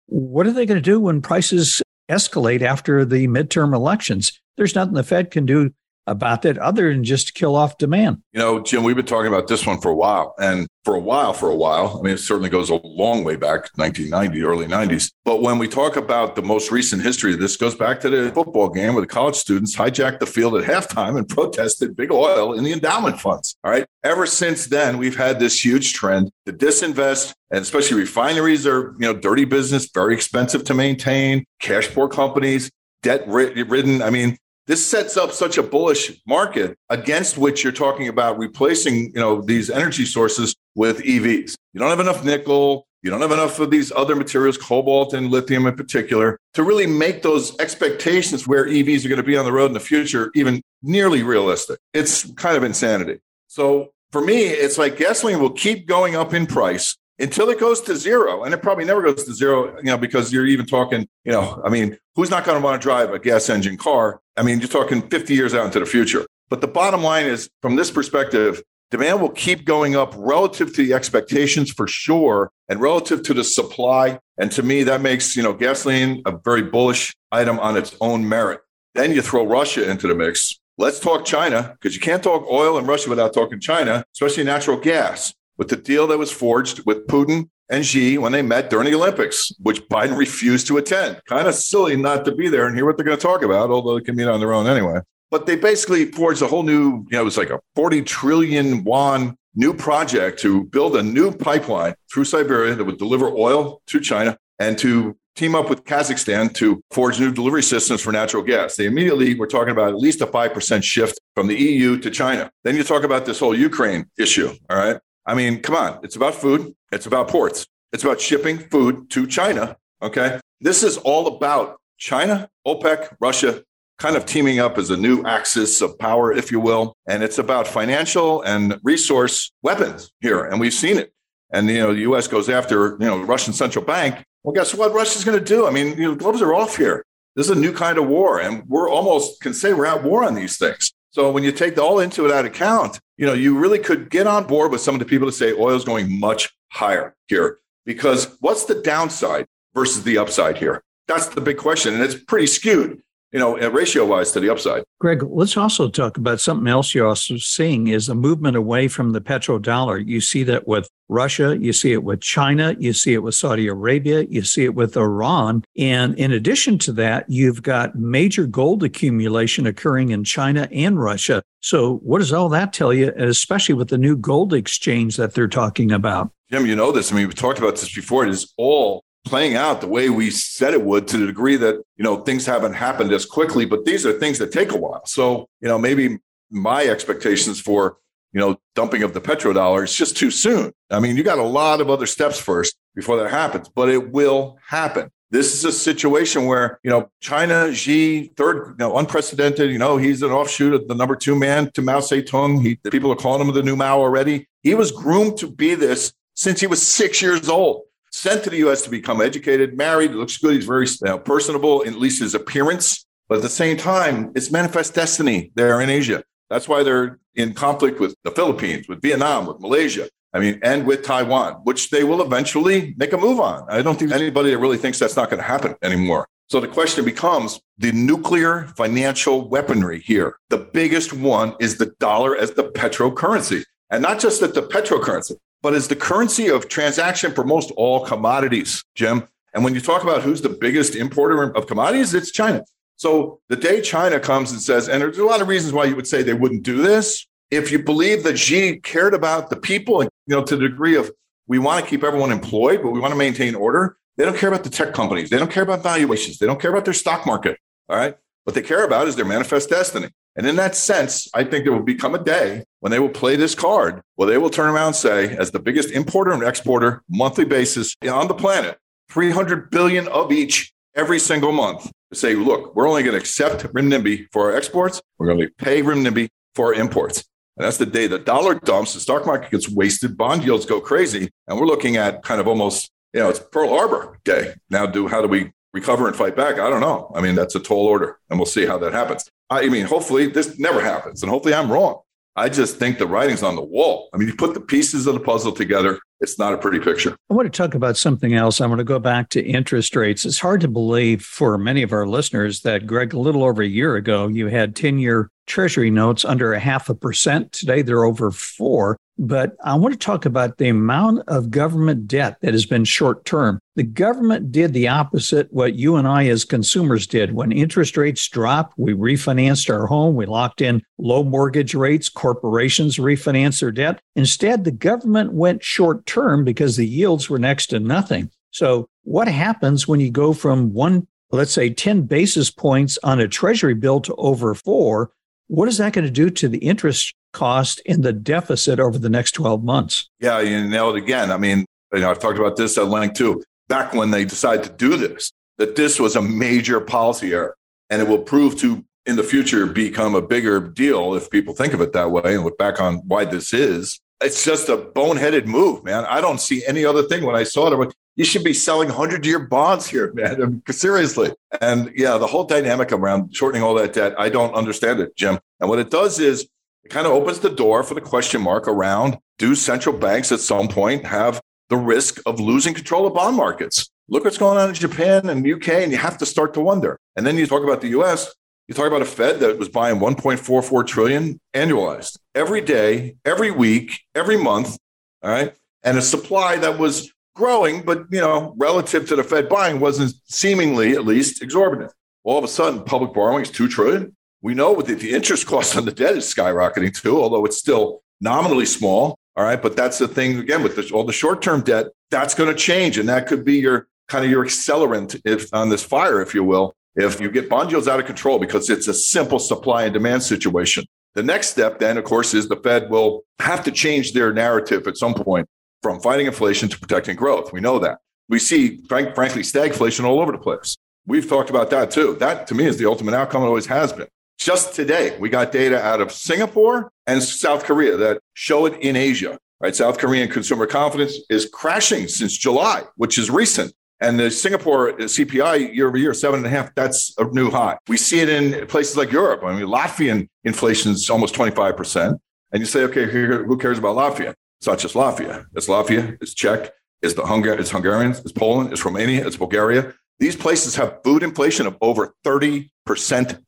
[0.06, 1.80] What are they going to do when prices
[2.10, 4.38] escalate after the midterm elections?
[4.56, 5.70] There's nothing the Fed can do
[6.06, 8.22] about that other than just kill off demand.
[8.32, 10.34] You know, Jim, we've been talking about this one for a while.
[10.38, 13.36] And for a while, for a while, I mean, it certainly goes a long way
[13.36, 15.10] back, 1990, early 90s.
[15.24, 18.68] But when we talk about the most recent history, this goes back to the football
[18.68, 22.64] game where the college students hijacked the field at halftime and protested big oil in
[22.64, 23.56] the endowment funds.
[23.64, 23.86] All right.
[24.02, 29.06] Ever since then, we've had this huge trend to disinvest and especially refineries are, you
[29.06, 32.70] know, dirty business, very expensive to maintain, cash poor companies,
[33.02, 34.02] debt ridden.
[34.02, 39.06] I mean, this sets up such a bullish market against which you're talking about replacing
[39.06, 43.32] you know these energy sources with evs you don't have enough nickel you don't have
[43.32, 48.46] enough of these other materials cobalt and lithium in particular to really make those expectations
[48.46, 51.78] where evs are going to be on the road in the future even nearly realistic
[51.92, 56.46] it's kind of insanity so for me it's like gasoline will keep going up in
[56.46, 58.44] price until it goes to zero.
[58.44, 61.60] And it probably never goes to zero, you know, because you're even talking, you know,
[61.64, 64.20] I mean, who's not going to want to drive a gas engine car?
[64.36, 66.26] I mean, you're talking 50 years out into the future.
[66.48, 70.84] But the bottom line is, from this perspective, demand will keep going up relative to
[70.84, 74.18] the expectations for sure and relative to the supply.
[74.38, 78.28] And to me, that makes, you know, gasoline a very bullish item on its own
[78.28, 78.60] merit.
[78.94, 80.58] Then you throw Russia into the mix.
[80.76, 84.76] Let's talk China because you can't talk oil and Russia without talking China, especially natural
[84.76, 88.90] gas with the deal that was forged with Putin and Xi when they met during
[88.90, 91.20] the Olympics, which Biden refused to attend.
[91.26, 93.70] Kind of silly not to be there and hear what they're going to talk about,
[93.70, 95.00] although they can meet on their own anyway.
[95.30, 98.84] But they basically forged a whole new, you know, it was like a 40 trillion
[98.84, 104.00] yuan new project to build a new pipeline through Siberia that would deliver oil to
[104.00, 108.76] China and to team up with Kazakhstan to forge new delivery systems for natural gas.
[108.76, 112.50] They immediately were talking about at least a 5% shift from the EU to China.
[112.62, 114.52] Then you talk about this whole Ukraine issue.
[114.70, 114.98] All right.
[115.26, 116.00] I mean, come on.
[116.02, 116.74] It's about food.
[116.92, 117.66] It's about ports.
[117.92, 119.76] It's about shipping food to China.
[120.02, 120.40] Okay.
[120.60, 123.62] This is all about China, OPEC, Russia
[123.98, 126.96] kind of teaming up as a new axis of power, if you will.
[127.06, 130.44] And it's about financial and resource weapons here.
[130.44, 131.12] And we've seen it.
[131.52, 132.26] And, you know, the U.S.
[132.26, 134.24] goes after, you know, Russian central bank.
[134.42, 135.66] Well, guess what Russia's going to do?
[135.66, 137.04] I mean, you know, gloves are off here.
[137.36, 138.40] This is a new kind of war.
[138.40, 140.92] And we're almost can say we're at war on these things.
[141.10, 144.46] So when you take all into that account, you know, you really could get on
[144.46, 147.58] board with some of the people to say oil is going much higher here.
[147.86, 150.82] Because what's the downside versus the upside here?
[151.06, 151.94] That's the big question.
[151.94, 153.02] And it's pretty skewed.
[153.34, 154.84] You know, uh, ratio wise to the upside.
[155.00, 159.10] Greg, let's also talk about something else you're also seeing is a movement away from
[159.10, 160.06] the petrodollar.
[160.06, 163.66] You see that with Russia, you see it with China, you see it with Saudi
[163.66, 165.64] Arabia, you see it with Iran.
[165.76, 171.42] And in addition to that, you've got major gold accumulation occurring in China and Russia.
[171.60, 175.48] So, what does all that tell you, especially with the new gold exchange that they're
[175.48, 176.30] talking about?
[176.52, 177.10] Jim, you know this.
[177.10, 178.24] I mean, we've talked about this before.
[178.24, 181.76] It is all playing out the way we said it would to the degree that
[181.96, 185.04] you know things haven't happened as quickly but these are things that take a while
[185.06, 186.18] so you know maybe
[186.50, 187.96] my expectations for
[188.32, 191.42] you know dumping of the petrodollar is just too soon i mean you got a
[191.42, 195.72] lot of other steps first before that happens but it will happen this is a
[195.72, 199.68] situation where you know China, Xi, third, you know, unprecedented.
[199.68, 202.62] You know, he's an offshoot of the number two man to Mao Zedong.
[202.62, 204.46] He, people are calling him the new Mao already.
[204.62, 207.82] He was groomed to be this since he was six years old
[208.14, 208.82] sent to the U.S.
[208.82, 210.54] to become educated, married, looks good.
[210.54, 213.04] He's very you know, personable, at least his appearance.
[213.28, 216.22] But at the same time, it's manifest destiny there in Asia.
[216.48, 220.08] That's why they're in conflict with the Philippines, with Vietnam, with Malaysia.
[220.32, 223.66] I mean, and with Taiwan, which they will eventually make a move on.
[223.68, 226.26] I don't think anybody that really thinks that's not going to happen anymore.
[226.48, 230.36] So the question becomes the nuclear financial weaponry here.
[230.50, 233.64] The biggest one is the dollar as the petrocurrency.
[233.90, 238.04] And not just that the petrocurrency, but is the currency of transaction for most all
[238.04, 239.26] commodities, Jim.
[239.54, 242.62] And when you talk about who's the biggest importer of commodities, it's China.
[242.96, 245.96] So the day China comes and says, and there's a lot of reasons why you
[245.96, 247.26] would say they wouldn't do this.
[247.50, 250.96] If you believe that Xi cared about the people and, you know, to the degree
[250.96, 251.10] of
[251.46, 254.50] we want to keep everyone employed, but we want to maintain order, they don't care
[254.50, 255.30] about the tech companies.
[255.30, 256.36] They don't care about valuations.
[256.36, 257.58] They don't care about their stock market.
[257.88, 258.18] All right.
[258.44, 260.08] What they care about is their manifest destiny.
[260.36, 263.36] And in that sense, I think there will become a day when they will play
[263.36, 267.02] this card, where they will turn around and say, as the biggest importer and exporter
[267.08, 268.78] monthly basis on the planet,
[269.10, 273.64] 300 billion of each every single month to say, look, we're only going to accept
[273.72, 275.00] renminbi for our exports.
[275.18, 277.24] We're going to pay renminbi for our imports.
[277.56, 280.80] And that's the day the dollar dumps, the stock market gets wasted, bond yields go
[280.80, 281.30] crazy.
[281.46, 284.54] And we're looking at kind of almost, you know, it's Pearl Harbor day.
[284.70, 286.54] Now, do how do we recover and fight back?
[286.54, 287.12] I don't know.
[287.14, 289.28] I mean, that's a tall order, and we'll see how that happens.
[289.50, 292.00] I mean, hopefully this never happens, and hopefully I'm wrong.
[292.36, 294.08] I just think the writing's on the wall.
[294.14, 297.16] I mean, you put the pieces of the puzzle together, it's not a pretty picture.
[297.30, 298.60] I want to talk about something else.
[298.60, 300.24] I want to go back to interest rates.
[300.24, 303.68] It's hard to believe for many of our listeners that, Greg, a little over a
[303.68, 307.52] year ago, you had 10 year treasury notes under a half a percent.
[307.52, 308.96] Today, they're over four.
[309.16, 313.24] But I want to talk about the amount of government debt that has been short
[313.24, 313.60] term.
[313.76, 317.32] The government did the opposite what you and I as consumers did.
[317.32, 322.96] When interest rates dropped, we refinanced our home, we locked in low mortgage rates, corporations
[322.96, 324.00] refinanced their debt.
[324.16, 326.13] Instead, the government went short term
[326.44, 328.30] because the yields were next to nothing.
[328.50, 333.28] So, what happens when you go from one, let's say 10 basis points on a
[333.28, 335.10] treasury bill to over four?
[335.48, 339.10] What is that going to do to the interest cost in the deficit over the
[339.10, 340.08] next 12 months?
[340.20, 341.30] Yeah, you nailed it again.
[341.30, 343.42] I mean, you know, I've talked about this at length too.
[343.68, 347.56] Back when they decided to do this, that this was a major policy error
[347.90, 351.74] and it will prove to in the future become a bigger deal if people think
[351.74, 354.00] of it that way and look back on why this is.
[354.20, 356.04] It's just a boneheaded move, man.
[356.04, 357.24] I don't see any other thing.
[357.24, 360.42] When I saw it, you should be selling 100 year bonds here, man.
[360.42, 361.32] I mean, seriously.
[361.60, 365.38] And yeah, the whole dynamic around shortening all that debt, I don't understand it, Jim.
[365.60, 366.48] And what it does is
[366.84, 370.40] it kind of opens the door for the question mark around do central banks at
[370.40, 373.90] some point have the risk of losing control of bond markets?
[374.08, 377.00] Look what's going on in Japan and UK, and you have to start to wonder.
[377.16, 378.32] And then you talk about the US,
[378.68, 384.00] you talk about a Fed that was buying 1.44 trillion annualized every day, every week,
[384.14, 384.78] every month.
[385.22, 385.54] All right.
[385.82, 390.14] And a supply that was growing, but you know, relative to the Fed buying wasn't
[390.24, 391.92] seemingly at least exorbitant.
[392.22, 394.16] All of a sudden, public borrowing is two trillion.
[394.40, 398.02] We know that the interest cost on the debt is skyrocketing too, although it's still
[398.20, 399.18] nominally small.
[399.36, 399.60] All right.
[399.60, 402.58] But that's the thing again with the, all the short term debt, that's going to
[402.58, 402.98] change.
[402.98, 406.44] And that could be your kind of your accelerant if, on this fire, if you
[406.44, 409.92] will, if you get bond yields out of control because it's a simple supply and
[409.92, 410.84] demand situation.
[411.14, 414.86] The next step, then, of course, is the Fed will have to change their narrative
[414.86, 415.48] at some point
[415.82, 417.52] from fighting inflation to protecting growth.
[417.52, 417.98] We know that.
[418.28, 420.76] We see, frank, frankly, stagflation all over the place.
[421.06, 422.16] We've talked about that too.
[422.18, 423.42] That to me is the ultimate outcome.
[423.42, 424.08] It always has been.
[424.38, 428.96] Just today, we got data out of Singapore and South Korea that show it in
[428.96, 429.38] Asia.
[429.60, 433.72] Right, South Korean consumer confidence is crashing since July, which is recent.
[434.04, 437.78] And the Singapore CPI year over year, seven and a half, that's a new high.
[437.88, 439.42] We see it in places like Europe.
[439.42, 442.18] I mean, Latvian inflation is almost 25%.
[442.52, 444.34] And you say, okay, who cares about Latvia?
[444.60, 445.46] It's not just Latvia.
[445.54, 449.94] It's Latvia, it's Czech, it's the Hungar, it's Hungarians, it's Poland, it's Romania, it's Bulgaria.
[450.18, 452.68] These places have food inflation of over 30%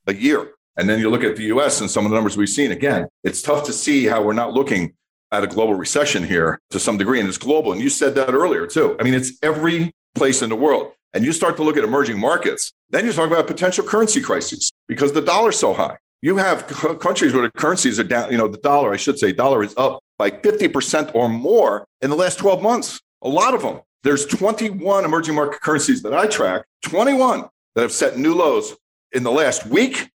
[0.07, 0.53] a year.
[0.79, 2.73] And then you look at the US and some of the numbers we've seen.
[2.73, 4.95] Again, it's tough to see how we're not looking
[5.33, 7.21] at a global recession here to some degree.
[7.21, 7.73] And it's global.
[7.73, 8.97] And you said that earlier too.
[8.99, 10.93] I mean, it's every place in the world.
[11.15, 14.71] And you start to look at emerging markets, then you talk about potential currency crises
[14.89, 15.97] because the dollar's so high.
[16.23, 16.67] You have
[17.01, 19.75] countries where the currencies are down, you know, the dollar, I should say, dollar is
[19.77, 23.01] up by 50% or more in the last 12 months.
[23.23, 23.81] A lot of them.
[24.03, 27.45] There's 21 emerging market currencies that I track, 21
[27.75, 28.77] that have set new lows
[29.13, 30.11] in the last week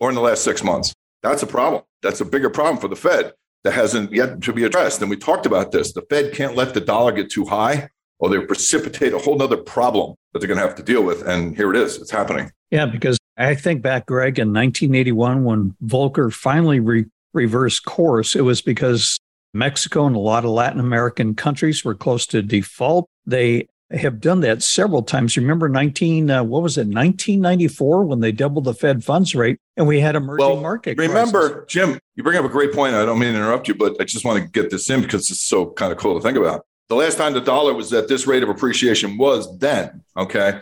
[0.00, 0.92] or in the last six months.
[1.22, 1.82] That's a problem.
[2.02, 3.32] That's a bigger problem for the Fed
[3.64, 5.00] that hasn't yet to be addressed.
[5.00, 5.92] And we talked about this.
[5.92, 7.88] The Fed can't let the dollar get too high
[8.22, 11.26] or they precipitate a whole other problem that they're going to have to deal with.
[11.26, 11.98] And here it is.
[11.98, 12.52] It's happening.
[12.70, 18.42] Yeah, because I think back, Greg, in 1981, when Volcker finally re- reversed course, it
[18.42, 19.18] was because
[19.52, 23.08] Mexico and a lot of Latin American countries were close to default.
[23.26, 25.36] They have done that several times.
[25.36, 29.88] Remember 19, uh, what was it, 1994 when they doubled the Fed funds rate and
[29.88, 30.96] we had emerging well, market.
[30.96, 31.64] Remember, crisis.
[31.68, 32.94] Jim, you bring up a great point.
[32.94, 35.28] I don't mean to interrupt you, but I just want to get this in because
[35.28, 36.64] it's so kind of cool to think about.
[36.92, 40.60] The last time the dollar was at this rate of appreciation was then, okay,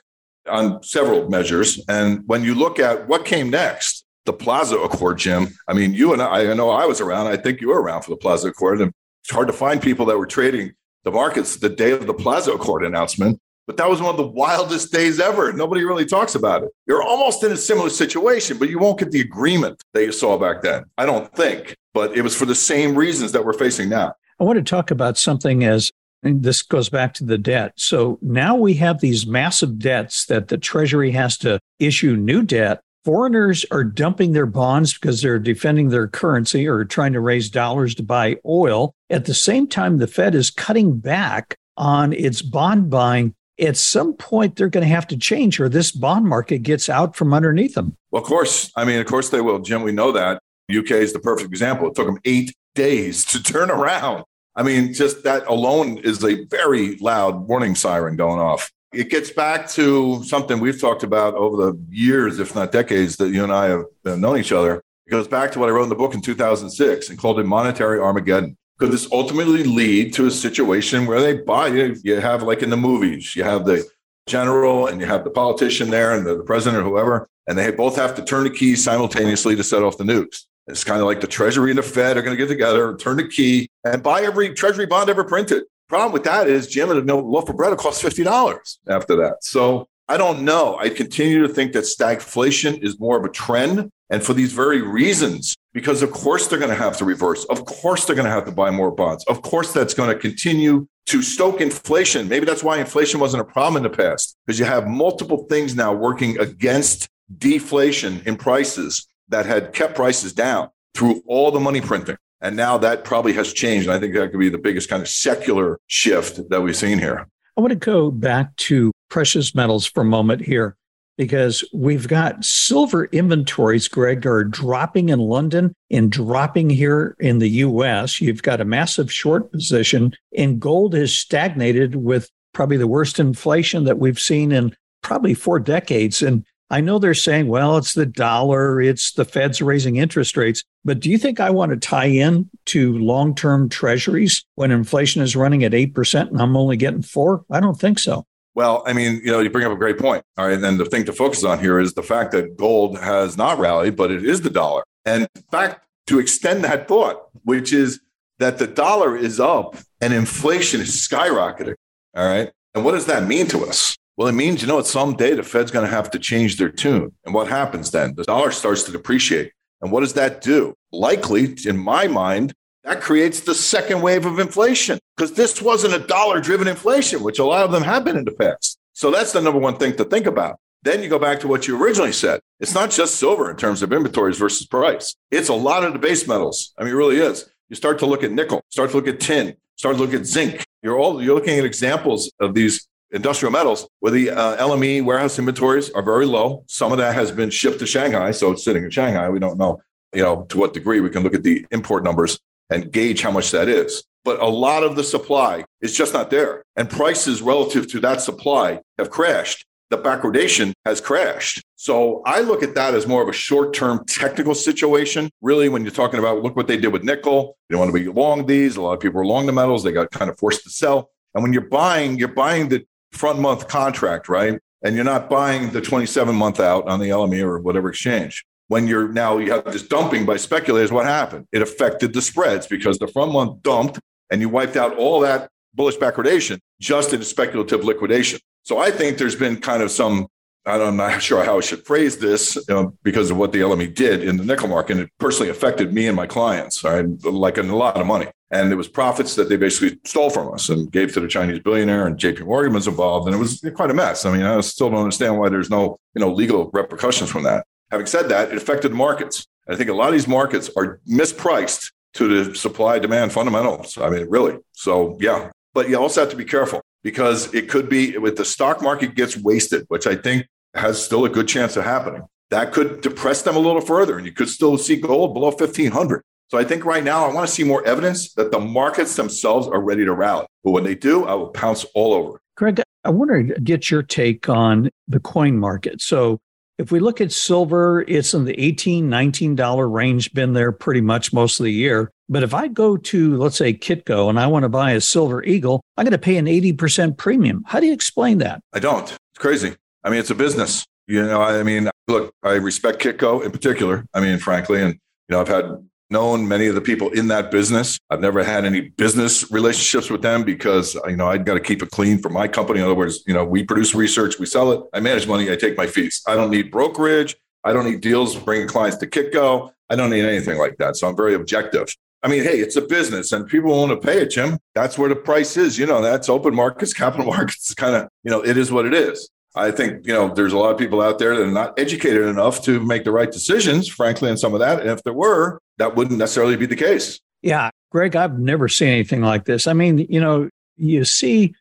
[0.49, 1.85] on several measures.
[1.89, 6.13] And when you look at what came next, the Plaza Accord, Jim, I mean, you
[6.13, 7.27] and I, I know I was around.
[7.27, 8.81] I think you were around for the Plaza Accord.
[8.81, 8.93] And
[9.25, 10.71] it's hard to find people that were trading
[11.03, 13.41] the markets the day of the Plaza Accord announcement.
[13.67, 15.53] But that was one of the wildest days ever.
[15.53, 16.69] Nobody really talks about it.
[16.87, 20.39] You're almost in a similar situation, but you won't get the agreement that you saw
[20.39, 20.85] back then.
[20.97, 24.15] I don't think, but it was for the same reasons that we're facing now.
[24.39, 25.91] I want to talk about something as
[26.23, 27.73] and this goes back to the debt.
[27.77, 32.81] So now we have these massive debts that the Treasury has to issue new debt.
[33.05, 37.95] Foreigners are dumping their bonds because they're defending their currency or trying to raise dollars
[37.95, 38.95] to buy oil.
[39.09, 43.35] At the same time, the Fed is cutting back on its bond buying.
[43.59, 47.17] At some point, they're going to have to change, or this bond market gets out
[47.17, 47.97] from underneath them.
[48.11, 48.71] Well, of course.
[48.77, 49.83] I mean, of course they will, Jim.
[49.83, 50.43] We know that.
[50.71, 51.89] UK is the perfect example.
[51.89, 54.25] It took them eight days to turn around.
[54.61, 58.71] I mean, just that alone is a very loud warning siren going off.
[58.93, 63.31] It gets back to something we've talked about over the years, if not decades, that
[63.31, 64.83] you and I have known each other.
[65.07, 67.45] It goes back to what I wrote in the book in 2006 and called it
[67.45, 68.59] Monetary Armageddon.
[68.79, 71.97] Could this ultimately lead to a situation where they buy you?
[72.03, 73.89] You have, like in the movies, you have the
[74.27, 77.71] general and you have the politician there and the, the president or whoever, and they
[77.71, 80.45] both have to turn the keys simultaneously to set off the nukes.
[80.67, 83.17] It's kind of like the Treasury and the Fed are going to get together, turn
[83.17, 85.65] the key, and buy every Treasury bond ever printed.
[85.89, 89.17] Problem with that is Jim and a loaf of bread will cost fifty dollars after
[89.17, 89.43] that.
[89.43, 90.77] So I don't know.
[90.79, 94.83] I continue to think that stagflation is more of a trend, and for these very
[94.83, 97.45] reasons, because of course they're going to have to reverse.
[97.47, 99.25] Of course they're going to have to buy more bonds.
[99.25, 102.29] Of course that's going to continue to stoke inflation.
[102.29, 105.75] Maybe that's why inflation wasn't a problem in the past, because you have multiple things
[105.75, 107.09] now working against
[107.39, 112.17] deflation in prices that had kept prices down through all the money printing.
[112.41, 113.87] And now that probably has changed.
[113.87, 116.99] And I think that could be the biggest kind of secular shift that we've seen
[116.99, 117.27] here.
[117.57, 120.77] I want to go back to precious metals for a moment here
[121.19, 127.49] because we've got silver inventories, Greg, are dropping in London and dropping here in the
[127.49, 128.23] US.
[128.23, 133.85] You've got a massive short position, and gold has stagnated with probably the worst inflation
[133.85, 136.23] that we've seen in probably four decades.
[136.23, 140.63] And I know they're saying, well, it's the dollar, it's the Fed's raising interest rates.
[140.85, 145.21] But do you think I want to tie in to long term treasuries when inflation
[145.21, 147.45] is running at 8% and I'm only getting four?
[147.51, 148.25] I don't think so.
[148.55, 150.25] Well, I mean, you know, you bring up a great point.
[150.37, 150.59] All right.
[150.59, 153.97] And the thing to focus on here is the fact that gold has not rallied,
[153.97, 154.83] but it is the dollar.
[155.05, 158.01] And in fact, to extend that thought, which is
[158.39, 161.75] that the dollar is up and inflation is skyrocketing.
[162.17, 162.51] All right.
[162.75, 163.97] And what does that mean to us?
[164.21, 167.11] Well, it means, you know, someday the Fed's going to have to change their tune.
[167.25, 168.15] And what happens then?
[168.17, 169.53] The dollar starts to depreciate.
[169.81, 170.75] And what does that do?
[170.93, 172.53] Likely, in my mind,
[172.85, 177.39] that creates the second wave of inflation because this wasn't a dollar driven inflation, which
[177.39, 178.79] a lot of them have been in the past.
[178.93, 180.59] So that's the number one thing to think about.
[180.83, 182.41] Then you go back to what you originally said.
[182.59, 185.17] It's not just silver in terms of inventories versus price.
[185.31, 186.75] It's a lot of the base metals.
[186.77, 187.49] I mean, it really is.
[187.71, 190.27] You start to look at nickel, start to look at tin, start to look at
[190.27, 190.63] zinc.
[190.83, 195.39] You're all you're looking at examples of these industrial metals where the uh, LME warehouse
[195.39, 196.65] inventories are very low.
[196.69, 199.29] Some of that has been shipped to Shanghai, so it's sitting in Shanghai.
[199.29, 199.81] We don't know,
[200.13, 201.01] you know, to what degree.
[201.01, 202.39] We can look at the import numbers
[202.71, 204.05] and gauge how much that is.
[204.25, 208.21] But a lot of the supply is just not there, and prices relative to that
[208.21, 209.65] supply have crashed.
[209.89, 211.65] The backwardation has crashed.
[211.75, 215.31] So I look at that as more of a short term technical situation.
[215.43, 218.07] Really, when you're talking about look what they did with nickel, they want to be
[218.07, 218.77] long these.
[218.77, 219.83] A lot of people are long the metals.
[219.83, 221.11] They got kind of forced to sell.
[221.35, 224.61] And when you're buying, you're buying the front month contract, right?
[224.83, 228.45] and you're not buying the 27 month out on the LME or whatever exchange.
[228.69, 231.47] When you're now you have this dumping by speculators, what happened?
[231.53, 233.99] It affected the spreads because the front month dumped
[234.31, 238.41] and you wiped out all that bullish backwardation just in speculative liquidation.
[238.63, 240.29] So I think there's been kind of some
[240.67, 242.59] I'm not sure how I should phrase this
[243.03, 244.93] because of what the LME did in the nickel market.
[244.93, 247.07] And it personally affected me and my clients, right?
[247.25, 248.27] Like a lot of money.
[248.53, 251.61] And it was profits that they basically stole from us and gave to the Chinese
[251.61, 253.27] billionaire and JP Morgan was involved.
[253.27, 254.25] And it was quite a mess.
[254.25, 257.65] I mean, I still don't understand why there's no, you know, legal repercussions from that.
[257.91, 259.47] Having said that, it affected markets.
[259.69, 263.97] I think a lot of these markets are mispriced to the supply demand fundamentals.
[263.99, 264.59] I mean, really.
[264.73, 265.51] So, yeah.
[265.73, 269.15] But you also have to be careful because it could be with the stock market
[269.15, 272.23] gets wasted, which I think has still a good chance of happening.
[272.51, 276.23] That could depress them a little further, and you could still see gold below 1500.
[276.49, 279.69] So I think right now I want to see more evidence that the markets themselves
[279.69, 280.47] are ready to rally.
[280.65, 282.41] But when they do, I will pounce all over.
[282.57, 286.03] Greg, I want to get your take on the coin market.
[286.03, 286.41] So
[286.81, 291.31] if we look at silver, it's in the $18, $19 range, been there pretty much
[291.31, 292.11] most of the year.
[292.31, 295.45] But if I go to, let's say, Kitco and I want to buy a silver
[295.45, 297.65] eagle, I'm going to pay an 80% premium.
[297.67, 298.63] How do you explain that?
[298.73, 299.05] I don't.
[299.11, 299.77] It's crazy.
[300.05, 300.87] I mean, it's a business.
[301.07, 304.07] You know, I mean, look, I respect Kitco in particular.
[304.15, 305.67] I mean, frankly, and, you know, I've had
[306.11, 307.99] known many of the people in that business.
[308.11, 311.83] I've never had any business relationships with them because you know I've got to keep
[311.83, 312.81] it clean for my company.
[312.81, 315.57] In other words, you know, we produce research, we sell it, I manage money, I
[315.57, 316.23] take my fees.
[316.27, 317.37] I don't need brokerage.
[317.65, 319.71] I don't need deals bringing clients to Kitco.
[319.91, 320.97] I don't need anything like that.
[320.97, 321.95] So I'm very objective.
[322.23, 324.59] I mean, hey, it's a business and people want to pay it, Jim.
[324.75, 325.79] That's where the price is.
[325.79, 328.95] You know, that's open markets, capital markets, kind of, you know, it is what it
[328.95, 329.29] is.
[329.57, 332.23] I think, you know, there's a lot of people out there that are not educated
[332.23, 334.81] enough to make the right decisions, frankly, on some of that.
[334.81, 337.19] And if there were, that wouldn't necessarily be the case.
[337.43, 337.71] Yeah.
[337.91, 339.67] Greg, I've never seen anything like this.
[339.67, 341.55] I mean, you know, you see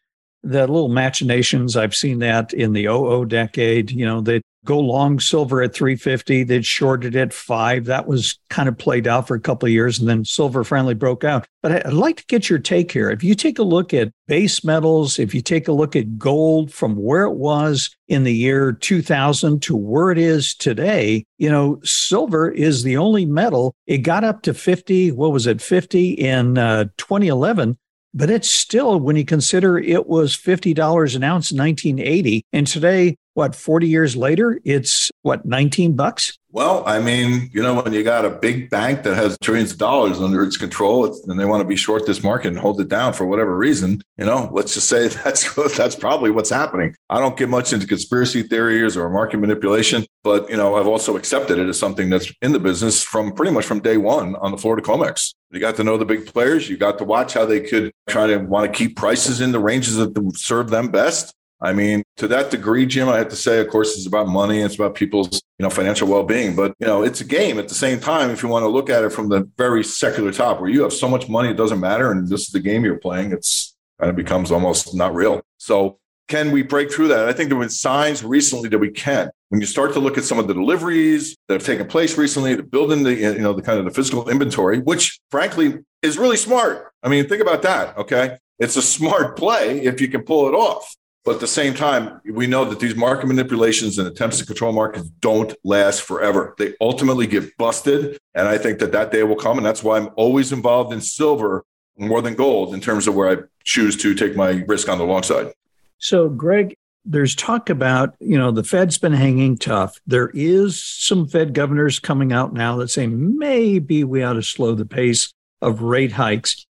[0.44, 1.76] the little machinations.
[1.76, 3.92] I've seen that in the 00 decade.
[3.92, 6.44] You know, they go long silver at 350.
[6.44, 7.86] They'd shorted at five.
[7.86, 10.94] That was kind of played out for a couple of years, and then silver finally
[10.94, 11.48] broke out.
[11.62, 13.10] But I'd like to get your take here.
[13.10, 16.72] If you take a look at base metals, if you take a look at gold
[16.72, 21.80] from where it was in the year 2000 to where it is today, you know,
[21.84, 23.76] silver is the only metal.
[23.88, 25.12] It got up to 50.
[25.12, 25.62] What was it?
[25.62, 27.78] 50 in uh, 2011
[28.14, 30.76] but it's still when you consider it was $50
[31.16, 36.38] an ounce in 1980 and today what 40 years later it's what 19 bucks?
[36.52, 39.78] Well i mean you know when you got a big bank that has trillions of
[39.78, 42.88] dollars under its control and they want to be short this market and hold it
[42.90, 46.96] down for whatever reason you know let's just say that's that's probably what's happening.
[47.10, 51.16] I don't get much into conspiracy theories or market manipulation but you know i've also
[51.16, 54.52] accepted it as something that's in the business from pretty much from day one on
[54.52, 55.34] the florida comex.
[55.52, 58.28] You got to know the big players you got to watch how they could try
[58.28, 62.28] to want to keep prices in the ranges that serve them best I mean, to
[62.30, 64.62] that degree, Jim, I have to say, of course, it's about money.
[64.62, 66.56] It's about people's, you know, financial well-being.
[66.56, 68.30] But, you know, it's a game at the same time.
[68.30, 70.94] If you want to look at it from the very secular top where you have
[70.94, 72.12] so much money, it doesn't matter.
[72.12, 73.34] And this is the game you're playing.
[73.34, 75.42] It's kind of becomes almost not real.
[75.58, 76.00] So
[76.30, 77.28] can we break through that?
[77.28, 79.30] I think there were signs recently that we can.
[79.50, 82.56] When you start to look at some of the deliveries that have taken place recently,
[82.56, 86.38] the building the, you know, the kind of the physical inventory, which frankly is really
[86.38, 86.94] smart.
[87.04, 87.98] I mean, think about that.
[87.98, 88.38] Okay.
[88.60, 90.96] It's a smart play if you can pull it off.
[91.26, 94.72] But at the same time, we know that these market manipulations and attempts to control
[94.72, 96.56] markets don't last forever.
[96.58, 98.18] They ultimately get busted.
[98.34, 99.58] And I think that that day will come.
[99.58, 101.66] And that's why I'm always involved in silver
[101.98, 105.04] more than gold in terms of where I choose to take my risk on the
[105.04, 105.52] long side.
[105.98, 110.00] So, Greg, there's talk about, you know, the Fed's been hanging tough.
[110.08, 114.76] There is some Fed governors coming out now that say maybe we ought to slow
[114.76, 116.66] the pace of rate hikes.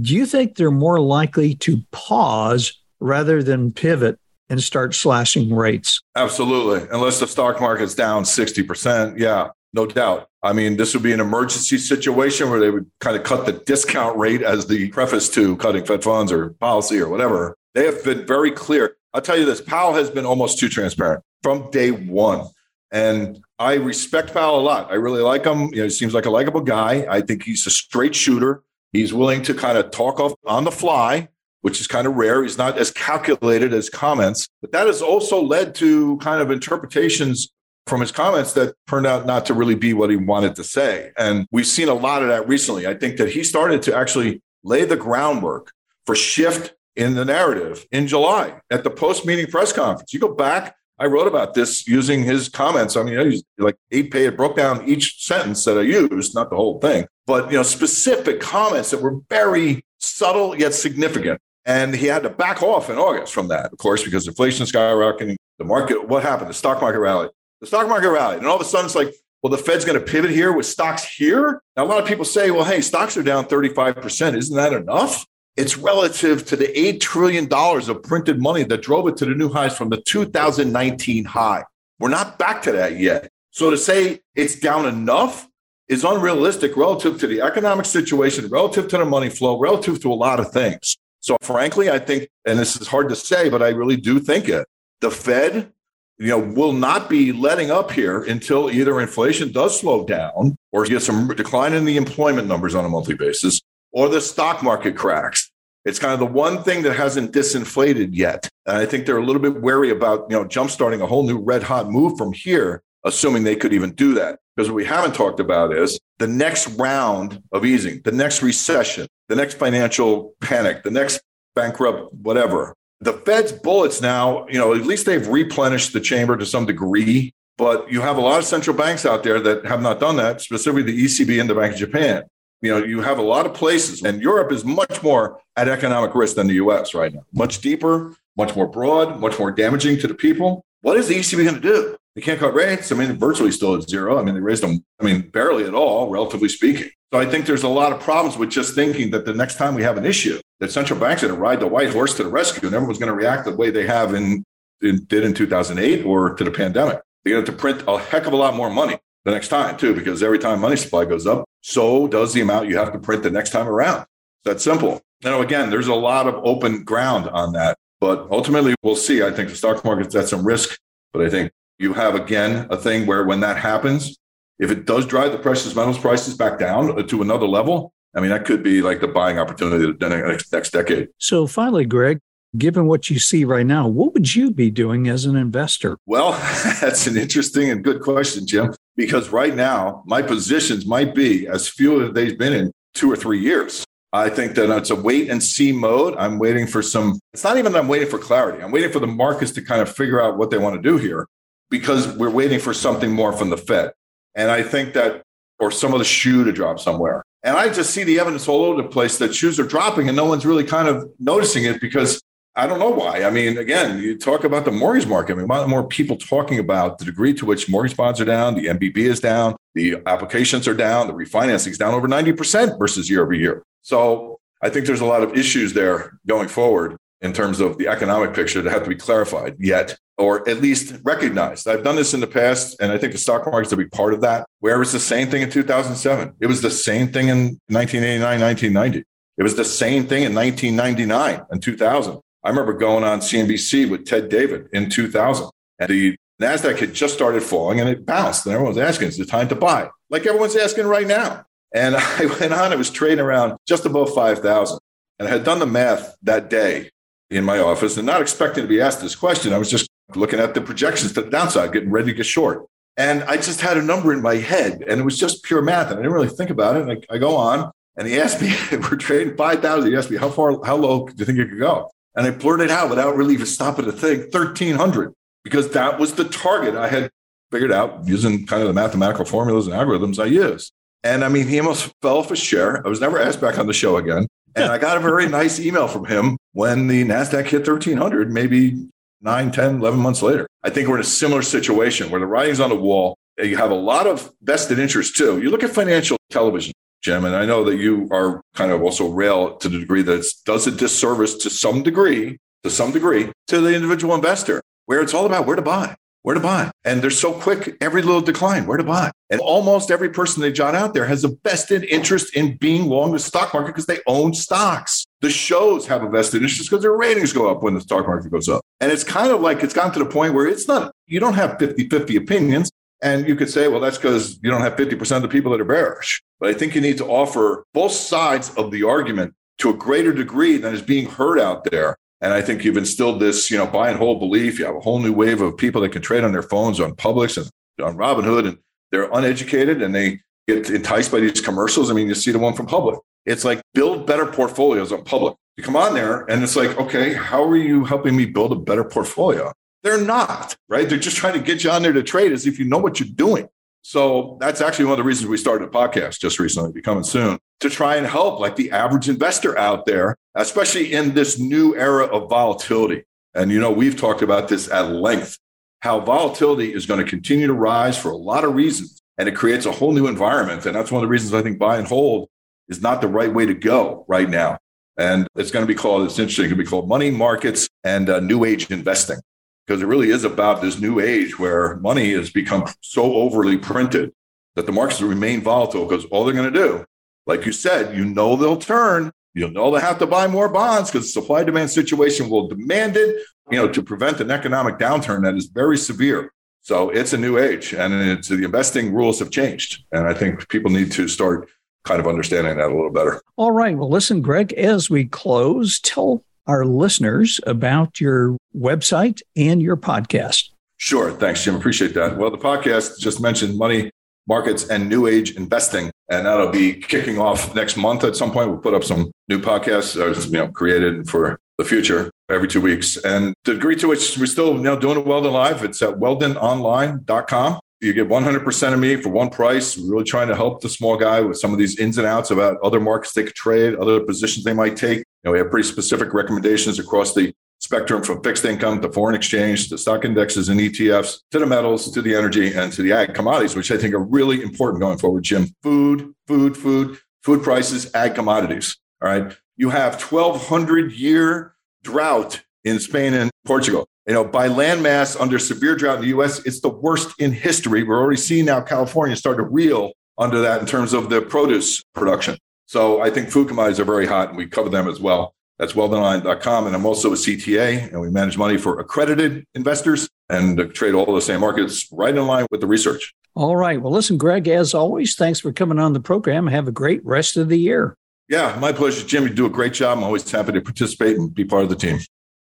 [0.00, 4.18] Do you think they're more likely to pause rather than pivot
[4.48, 6.00] and start slashing rates.
[6.16, 6.88] Absolutely.
[6.90, 9.18] Unless the stock market's down 60%.
[9.18, 10.28] Yeah, no doubt.
[10.42, 13.52] I mean, this would be an emergency situation where they would kind of cut the
[13.52, 17.56] discount rate as the preface to cutting Fed funds or policy or whatever.
[17.74, 18.96] They have been very clear.
[19.12, 22.46] I'll tell you this Powell has been almost too transparent from day one.
[22.90, 24.90] And I respect Powell a lot.
[24.90, 25.68] I really like him.
[25.74, 27.06] You know, he seems like a likable guy.
[27.10, 28.62] I think he's a straight shooter.
[28.92, 31.28] He's willing to kind of talk off on the fly
[31.62, 32.42] which is kind of rare.
[32.42, 37.50] He's not as calculated as comments, but that has also led to kind of interpretations
[37.86, 41.10] from his comments that turned out not to really be what he wanted to say.
[41.16, 42.86] And we've seen a lot of that recently.
[42.86, 45.72] I think that he started to actually lay the groundwork
[46.04, 50.12] for shift in the narrative in July at the post meeting press conference.
[50.12, 52.96] You go back, I wrote about this using his comments.
[52.96, 56.56] I mean, I like eight page, broke down each sentence that I used, not the
[56.56, 61.40] whole thing, but you know, specific comments that were very subtle yet significant.
[61.64, 65.36] And he had to back off in August from that, of course, because inflation skyrocketing,
[65.58, 66.48] The market, what happened?
[66.48, 67.30] The stock market rallied.
[67.60, 68.38] The stock market rallied.
[68.38, 70.66] And all of a sudden it's like, well, the Fed's going to pivot here with
[70.66, 71.62] stocks here.
[71.76, 74.36] Now, a lot of people say, well, hey, stocks are down 35%.
[74.36, 75.26] Isn't that enough?
[75.56, 79.48] It's relative to the $8 trillion of printed money that drove it to the new
[79.48, 81.64] highs from the 2019 high.
[81.98, 83.28] We're not back to that yet.
[83.50, 85.48] So to say it's down enough
[85.88, 90.14] is unrealistic relative to the economic situation, relative to the money flow, relative to a
[90.14, 90.96] lot of things.
[91.20, 94.48] So frankly, I think, and this is hard to say, but I really do think
[94.48, 94.66] it.
[95.00, 95.72] The Fed,
[96.18, 100.84] you know, will not be letting up here until either inflation does slow down or
[100.84, 103.60] get some decline in the employment numbers on a monthly basis,
[103.92, 105.50] or the stock market cracks.
[105.84, 108.48] It's kind of the one thing that hasn't disinflated yet.
[108.66, 111.38] And I think they're a little bit wary about, you know, jumpstarting a whole new
[111.38, 114.40] red hot move from here, assuming they could even do that.
[114.58, 119.06] Because what we haven't talked about is the next round of easing, the next recession,
[119.28, 121.20] the next financial panic, the next
[121.54, 122.74] bankrupt, whatever.
[123.00, 127.32] The Fed's bullets now, you know, at least they've replenished the chamber to some degree,
[127.56, 130.40] but you have a lot of central banks out there that have not done that,
[130.40, 132.24] specifically the ECB and the Bank of Japan.
[132.60, 136.16] You know, you have a lot of places, and Europe is much more at economic
[136.16, 137.22] risk than the US right now.
[137.32, 140.64] Much deeper, much more broad, much more damaging to the people.
[140.80, 141.96] What is the ECB going to do?
[142.18, 142.90] They can't cut rates.
[142.90, 144.18] I mean, virtually still at zero.
[144.18, 146.90] I mean, they raised them, I mean, barely at all, relatively speaking.
[147.12, 149.76] So I think there's a lot of problems with just thinking that the next time
[149.76, 152.24] we have an issue, that central banks are going to ride the white horse to
[152.24, 154.42] the rescue and everyone's going to react the way they have in,
[154.82, 157.00] in did in 2008 or to the pandemic.
[157.22, 159.94] They're going to print a heck of a lot more money the next time too,
[159.94, 163.22] because every time money supply goes up, so does the amount you have to print
[163.22, 164.06] the next time around.
[164.44, 165.00] That's simple.
[165.22, 169.22] Now, again, there's a lot of open ground on that, but ultimately we'll see.
[169.22, 170.76] I think the stock market's at some risk,
[171.12, 174.18] but I think you have again a thing where when that happens,
[174.58, 178.20] if it does drive the precious metals prices back down uh, to another level, I
[178.20, 181.08] mean, that could be like the buying opportunity the next, next decade.
[181.18, 182.18] So finally, Greg,
[182.56, 185.96] given what you see right now, what would you be doing as an investor?
[186.06, 186.32] Well,
[186.80, 191.68] that's an interesting and good question, Jim, because right now my positions might be as
[191.68, 193.84] few as they've been in two or three years.
[194.10, 196.16] I think that it's a wait and see mode.
[196.16, 198.64] I'm waiting for some, it's not even that I'm waiting for clarity.
[198.64, 200.96] I'm waiting for the markets to kind of figure out what they want to do
[200.96, 201.26] here
[201.70, 203.92] because we're waiting for something more from the Fed.
[204.34, 205.22] And I think that,
[205.58, 207.24] or some of the shoe to drop somewhere.
[207.42, 210.16] And I just see the evidence all over the place that shoes are dropping and
[210.16, 212.20] no one's really kind of noticing it because
[212.56, 213.22] I don't know why.
[213.22, 215.32] I mean, again, you talk about the mortgage market.
[215.32, 218.24] I mean, a lot more people talking about the degree to which mortgage bonds are
[218.24, 222.76] down, the MBB is down, the applications are down, the refinancing is down over 90%
[222.76, 223.62] versus year over year.
[223.82, 227.86] So I think there's a lot of issues there going forward in terms of the
[227.86, 231.68] economic picture that have to be clarified yet, or at least recognized.
[231.68, 234.12] I've done this in the past, and I think the stock market's a big part
[234.12, 236.34] of that, where it was the same thing in 2007.
[236.40, 239.04] It was the same thing in 1989, 1990.
[239.36, 242.20] It was the same thing in 1999 and 2000.
[242.42, 245.48] I remember going on CNBC with Ted David in 2000,
[245.78, 248.46] and the NASDAQ had just started falling and it bounced.
[248.46, 249.88] And everyone was asking, is it time to buy?
[250.08, 251.44] Like everyone's asking right now.
[251.74, 254.78] And I went on, it was trading around just above 5,000.
[255.18, 256.90] And I had done the math that day
[257.30, 259.52] in my office and not expecting to be asked this question.
[259.52, 262.66] I was just looking at the projections to the downside, getting ready to get short.
[262.96, 265.90] And I just had a number in my head and it was just pure math.
[265.90, 266.82] And I didn't really think about it.
[266.82, 269.90] And I, I go on and he asked me, we're trading 5,000.
[269.90, 271.90] He asked me, how far, how low do you think it could go?
[272.16, 275.12] And I blurted out without really even stopping to think 1300
[275.44, 277.10] because that was the target I had
[277.52, 280.72] figured out using kind of the mathematical formulas and algorithms I use.
[281.04, 282.84] And I mean, he almost fell off his chair.
[282.84, 284.26] I was never asked back on the show again.
[284.56, 288.88] And I got a very nice email from him when the NASDAQ hit 1300, maybe
[289.20, 290.46] 9, 10, 11 months later.
[290.62, 293.16] I think we're in a similar situation where the writing's on the wall.
[293.38, 295.40] You have a lot of vested interest too.
[295.40, 299.08] You look at financial television, Jim, and I know that you are kind of also
[299.08, 303.30] rail to the degree that it does a disservice to some degree, to some degree,
[303.48, 306.70] to the individual investor, where it's all about where to buy, where to buy.
[306.84, 309.12] And they're so quick, every little decline, where to buy.
[309.30, 313.12] And almost every person they jot out there has a vested interest in being long
[313.12, 315.04] the stock market because they own stocks.
[315.20, 318.30] The shows have a vested interest because their ratings go up when the stock market
[318.30, 318.62] goes up.
[318.80, 321.34] And it's kind of like it's gotten to the point where it's not, you don't
[321.34, 322.70] have 50 50 opinions.
[323.00, 325.60] And you could say, well, that's because you don't have 50% of the people that
[325.60, 326.20] are bearish.
[326.40, 330.12] But I think you need to offer both sides of the argument to a greater
[330.12, 331.96] degree than is being heard out there.
[332.20, 334.58] And I think you've instilled this, you know, buy and hold belief.
[334.58, 336.96] You have a whole new wave of people that can trade on their phones on
[336.96, 337.48] Public and
[337.80, 338.58] on Robinhood, and
[338.90, 341.90] they're uneducated and they get enticed by these commercials.
[341.90, 342.98] I mean, you see the one from Public.
[343.26, 345.36] It's like build better portfolios on Public.
[345.56, 348.56] You come on there and it's like, okay, how are you helping me build a
[348.56, 349.52] better portfolio?
[349.82, 350.88] They're not, right?
[350.88, 353.00] They're just trying to get you on there to trade as if you know what
[353.00, 353.48] you're doing.
[353.82, 357.38] So that's actually one of the reasons we started a podcast just recently, becoming soon,
[357.60, 362.04] to try and help like the average investor out there, especially in this new era
[362.06, 363.04] of volatility.
[363.34, 365.38] And you know, we've talked about this at length
[365.80, 369.00] how volatility is going to continue to rise for a lot of reasons.
[369.16, 370.66] And it creates a whole new environment.
[370.66, 372.28] And that's one of the reasons I think buy and hold
[372.68, 374.58] is not the right way to go right now.
[374.96, 378.10] And it's going to be called, it's interesting, it can be called money markets and
[378.10, 379.18] uh, new age investing
[379.66, 384.12] because it really is about this new age where money has become so overly printed
[384.56, 386.84] that the markets remain volatile because all they're going to do,
[387.26, 389.12] like you said, you know they'll turn.
[389.34, 392.96] You'll know they have to buy more bonds because the supply demand situation will demand
[392.96, 396.32] it, you know, to prevent an economic downturn that is very severe.
[396.62, 399.84] So it's a new age and it's the investing rules have changed.
[399.92, 401.48] And I think people need to start
[401.84, 403.20] kind of understanding that a little better.
[403.36, 403.76] All right.
[403.76, 410.50] Well, listen, Greg, as we close, tell our listeners about your website and your podcast.
[410.76, 411.10] Sure.
[411.10, 411.56] Thanks, Jim.
[411.56, 412.16] Appreciate that.
[412.16, 413.90] Well, the podcast just mentioned money
[414.28, 415.90] markets and new age investing.
[416.10, 418.50] And that'll be kicking off next month at some point.
[418.50, 422.96] We'll put up some new podcasts, you know, created for the future every two weeks.
[422.98, 425.94] And the degree to which we're still you know, doing it Weldon Live, it's at
[425.94, 427.60] weldononline.com.
[427.80, 429.78] You get 100% of me for one price.
[429.78, 432.32] We're really trying to help the small guy with some of these ins and outs
[432.32, 434.98] about other markets they could trade, other positions they might take.
[434.98, 439.14] You know, we have pretty specific recommendations across the spectrum from fixed income to foreign
[439.14, 442.92] exchange to stock indexes and ETFs to the metals to the energy and to the
[442.92, 445.46] ag commodities, which I think are really important going forward, Jim.
[445.62, 448.76] Food, food, food, food prices, ag commodities.
[449.02, 449.36] All right.
[449.56, 453.86] You have 1200 year drought in Spain and Portugal.
[454.06, 457.82] You know, by landmass under severe drought in the US, it's the worst in history.
[457.82, 461.82] We're already seeing now California start to reel under that in terms of the produce
[461.94, 462.38] production.
[462.66, 465.34] So I think food commodities are very hot and we cover them as well.
[465.58, 466.66] That's weldonline.com.
[466.66, 471.12] And I'm also a CTA and we manage money for accredited investors and trade all
[471.14, 473.12] the same markets right in line with the research.
[473.34, 473.80] All right.
[473.80, 476.46] Well, listen, Greg, as always, thanks for coming on the program.
[476.46, 477.96] Have a great rest of the year.
[478.28, 479.24] Yeah, my pleasure, Jim.
[479.24, 479.98] You do a great job.
[479.98, 481.98] I'm always happy to participate and be part of the team.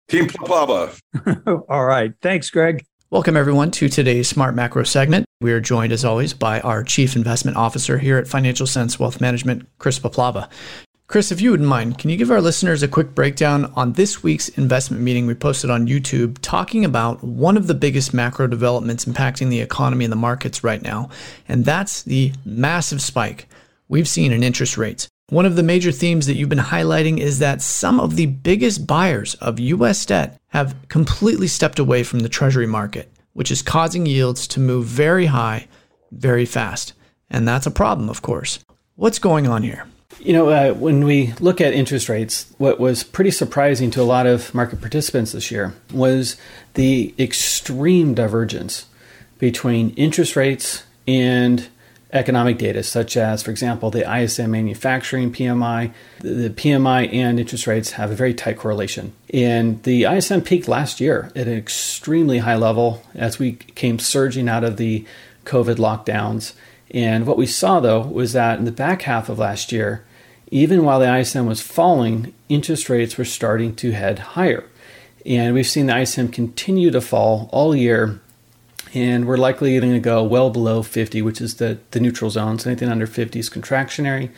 [0.08, 0.98] Team Puplava.
[1.68, 2.12] All right.
[2.20, 2.84] Thanks, Greg.
[3.10, 5.26] Welcome, everyone, to today's Smart Macro segment.
[5.40, 9.20] We are joined, as always, by our Chief Investment Officer here at Financial Sense Wealth
[9.20, 10.48] Management, Chris Puplava.
[11.08, 14.22] Chris, if you wouldn't mind, can you give our listeners a quick breakdown on this
[14.22, 19.04] week's investment meeting we posted on YouTube, talking about one of the biggest macro developments
[19.04, 21.10] impacting the economy and the markets right now?
[21.48, 23.46] And that's the massive spike
[23.88, 25.06] we've seen in interest rates.
[25.32, 28.86] One of the major themes that you've been highlighting is that some of the biggest
[28.86, 34.04] buyers of US debt have completely stepped away from the Treasury market, which is causing
[34.04, 35.68] yields to move very high
[36.10, 36.92] very fast.
[37.30, 38.58] And that's a problem, of course.
[38.96, 39.86] What's going on here?
[40.20, 44.04] You know, uh, when we look at interest rates, what was pretty surprising to a
[44.04, 46.36] lot of market participants this year was
[46.74, 48.84] the extreme divergence
[49.38, 51.70] between interest rates and
[52.12, 55.92] economic data, such as, for example, the ISM manufacturing PMI.
[56.20, 59.12] The PMI and interest rates have a very tight correlation.
[59.32, 64.48] And the ISM peaked last year at an extremely high level as we came surging
[64.48, 65.06] out of the
[65.44, 66.52] COVID lockdowns.
[66.90, 70.04] And what we saw, though, was that in the back half of last year,
[70.50, 74.64] even while the ISM was falling, interest rates were starting to head higher.
[75.24, 78.20] And we've seen the ISM continue to fall all year
[78.94, 82.58] and we're likely going to go well below 50, which is the, the neutral zone.
[82.58, 84.30] So anything under 50 is contractionary,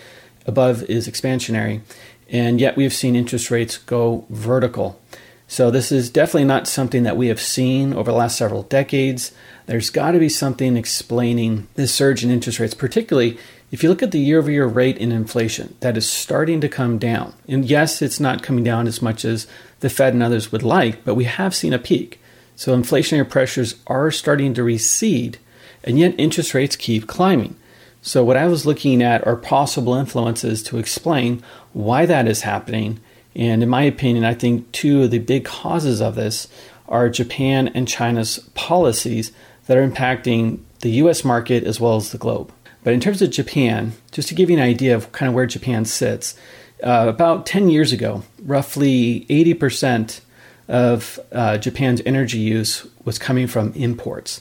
[0.47, 1.81] above is expansionary.
[2.29, 5.01] And yet we've seen interest rates go vertical.
[5.47, 9.33] So this is definitely not something that we have seen over the last several decades.
[9.67, 13.39] There's got to be something explaining this surge in interest rates, particularly
[13.75, 16.69] if you look at the year over year rate in inflation, that is starting to
[16.69, 17.35] come down.
[17.49, 19.49] And yes, it's not coming down as much as
[19.81, 22.21] the Fed and others would like, but we have seen a peak.
[22.57, 25.39] So inflationary pressures are starting to recede,
[25.83, 27.57] and yet interest rates keep climbing.
[28.03, 31.43] So, what I was looking at are possible influences to explain
[31.73, 33.01] why that is happening.
[33.35, 36.47] And in my opinion, I think two of the big causes of this
[36.87, 39.33] are Japan and China's policies
[39.67, 42.53] that are impacting the US market as well as the globe.
[42.83, 45.47] But in terms of Japan, just to give you an idea of kind of where
[45.47, 46.37] Japan sits,
[46.83, 50.21] uh, about 10 years ago, roughly 80%
[50.69, 54.41] of uh, Japan's energy use was coming from imports.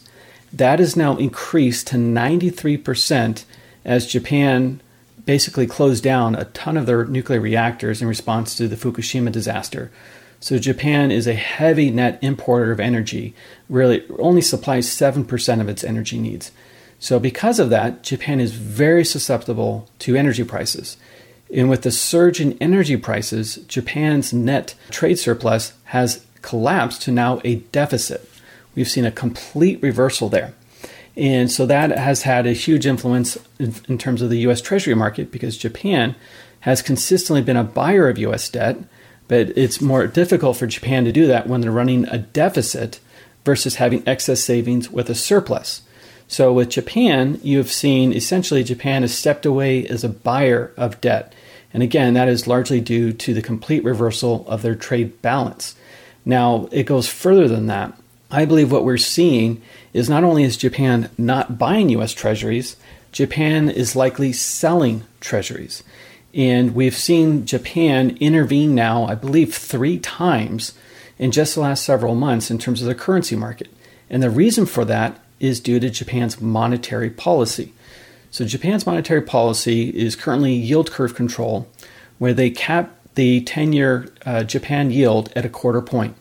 [0.51, 3.43] That is now increased to 93%
[3.85, 4.81] as Japan
[5.25, 9.91] basically closed down a ton of their nuclear reactors in response to the Fukushima disaster.
[10.39, 13.33] So Japan is a heavy net importer of energy,
[13.69, 16.51] really only supplies 7% of its energy needs.
[16.99, 20.97] So because of that, Japan is very susceptible to energy prices.
[21.53, 27.41] And with the surge in energy prices, Japan's net trade surplus has collapsed to now
[27.43, 28.27] a deficit.
[28.75, 30.53] We've seen a complete reversal there.
[31.15, 34.95] And so that has had a huge influence in, in, terms of the US Treasury
[34.95, 36.15] market because Japan
[36.61, 38.77] has consistently been a buyer of US debt,
[39.27, 42.99] but it's more difficult for Japan to do that when they're running a deficit
[43.45, 45.83] versus having excess savings with a surplus.
[46.27, 50.99] So with Japan, you have seen essentially Japan has stepped away as a buyer of
[50.99, 51.33] debt.
[51.73, 55.75] And again, that is largely due to the complete reversal of their trade balance.
[56.25, 57.97] Now, it goes further than that.
[58.29, 59.61] I believe what we're seeing
[59.93, 62.75] is not only is Japan not buying US treasuries,
[63.11, 65.83] Japan is likely selling treasuries.
[66.33, 70.73] And we've seen Japan intervene now, I believe, three times
[71.19, 73.69] in just the last several months in terms of the currency market.
[74.09, 77.73] And the reason for that is due to Japan's monetary policy.
[78.33, 81.67] So, Japan's monetary policy is currently yield curve control,
[82.17, 86.15] where they cap the 10 year uh, Japan yield at a quarter point.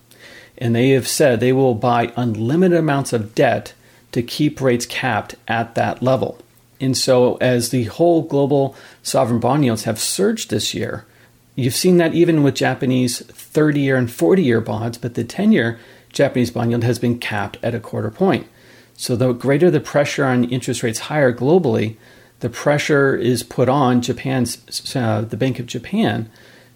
[0.58, 3.72] And they have said they will buy unlimited amounts of debt
[4.10, 6.38] to keep rates capped at that level.
[6.82, 11.06] And so, as the whole global sovereign bond yields have surged this year,
[11.54, 15.50] you've seen that even with Japanese 30 year and 40 year bonds, but the 10
[15.52, 18.46] year Japanese bond yield has been capped at a quarter point.
[19.02, 21.96] So, the greater the pressure on interest rates higher globally,
[22.38, 26.30] the pressure is put on Japan's, uh, the Bank of Japan,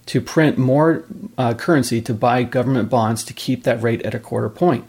[0.07, 1.05] to print more
[1.37, 4.83] uh, currency to buy government bonds to keep that rate at a quarter point.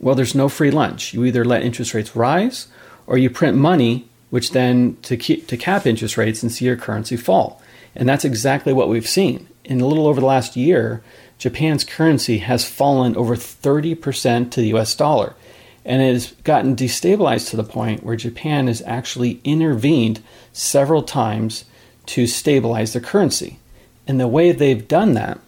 [0.00, 1.14] Well, there's no free lunch.
[1.14, 2.66] You either let interest rates rise
[3.06, 6.76] or you print money which then to keep to cap interest rates and see your
[6.76, 7.62] currency fall.
[7.94, 9.48] And that's exactly what we've seen.
[9.64, 11.02] In a little over the last year,
[11.38, 15.34] Japan's currency has fallen over 30% to the US dollar.
[15.84, 20.22] And it has gotten destabilized to the point where Japan has actually intervened
[20.52, 21.64] several times
[22.06, 23.58] to stabilize the currency.
[24.06, 25.38] And the way they've done that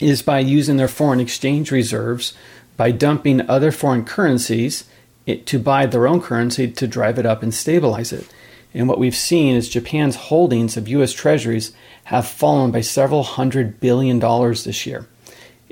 [0.00, 2.34] is by using their foreign exchange reserves,
[2.76, 4.84] by dumping other foreign currencies
[5.26, 8.28] it, to buy their own currency to drive it up and stabilize it.
[8.74, 11.72] And what we've seen is Japan's holdings of US treasuries
[12.04, 15.06] have fallen by several hundred billion dollars this year.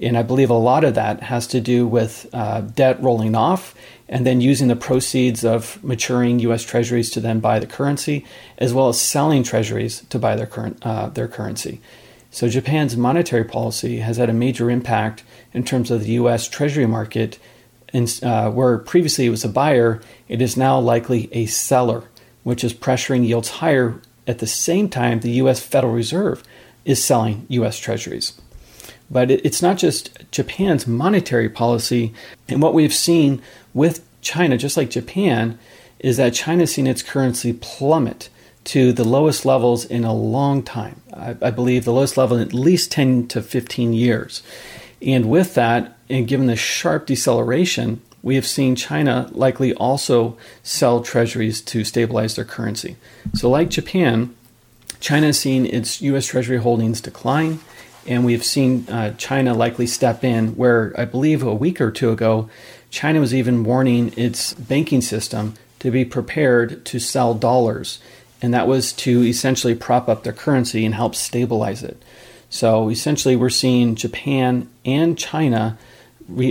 [0.02, 3.74] And I believe a lot of that has to do with uh, debt rolling off
[4.08, 8.26] and then using the proceeds of maturing US treasuries to then buy the currency,
[8.58, 11.80] as well as selling treasuries to buy their, current, uh, their currency.
[12.30, 15.22] So Japan's monetary policy has had a major impact
[15.52, 17.38] in terms of the US treasury market
[17.92, 22.04] and uh, where previously it was a buyer, it is now likely a seller,
[22.42, 26.42] which is pressuring yields higher at the same time the US Federal Reserve
[26.84, 28.40] is selling US Treasuries.
[29.12, 32.14] But it's not just Japan's monetary policy.
[32.48, 33.42] And what we've seen
[33.74, 35.58] with China, just like Japan,
[35.98, 38.30] is that China's seen its currency plummet
[38.64, 41.02] to the lowest levels in a long time.
[41.12, 44.42] I, I believe the lowest level in at least 10 to 15 years.
[45.02, 51.02] And with that, and given the sharp deceleration, we have seen China likely also sell
[51.02, 52.96] treasuries to stabilize their currency.
[53.34, 54.34] So, like Japan,
[55.00, 57.58] China has seen its US Treasury holdings decline,
[58.06, 62.10] and we've seen uh, China likely step in, where I believe a week or two
[62.10, 62.48] ago,
[62.90, 67.98] China was even warning its banking system to be prepared to sell dollars,
[68.40, 72.02] and that was to essentially prop up their currency and help stabilize it.
[72.50, 75.78] So essentially, we're seeing Japan and China,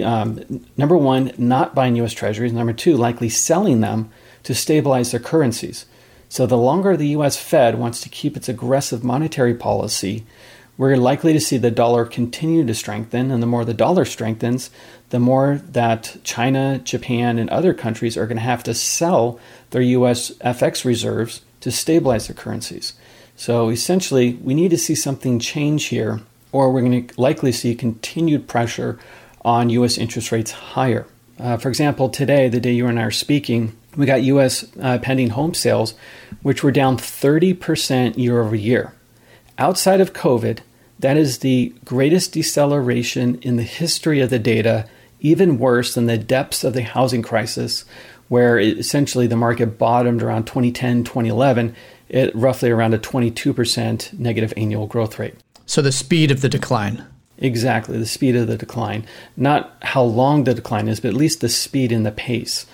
[0.03, 4.09] um, number one, not buying US treasuries, number two, likely selling them
[4.43, 5.85] to stabilize their currencies.
[6.27, 10.25] So the longer the US Fed wants to keep its aggressive monetary policy,
[10.81, 13.29] we're likely to see the dollar continue to strengthen.
[13.29, 14.71] And the more the dollar strengthens,
[15.11, 19.83] the more that China, Japan, and other countries are going to have to sell their
[19.83, 22.93] US FX reserves to stabilize their currencies.
[23.35, 26.21] So essentially, we need to see something change here,
[26.51, 28.97] or we're going to likely see continued pressure
[29.45, 29.99] on U.S.
[29.99, 31.05] interest rates higher.
[31.39, 34.65] Uh, for example, today, the day you and I are speaking, we got U.S.
[34.81, 35.93] Uh, pending home sales,
[36.41, 38.95] which were down 30% year over year.
[39.59, 40.61] Outside of COVID,
[41.01, 44.87] that is the greatest deceleration in the history of the data,
[45.19, 47.85] even worse than the depths of the housing crisis,
[48.27, 51.75] where it, essentially the market bottomed around 2010, 2011
[52.11, 55.35] at roughly around a 22% negative annual growth rate.
[55.65, 57.05] So the speed of the decline.
[57.37, 59.05] Exactly, the speed of the decline.
[59.35, 62.65] Not how long the decline is, but at least the speed and the pace.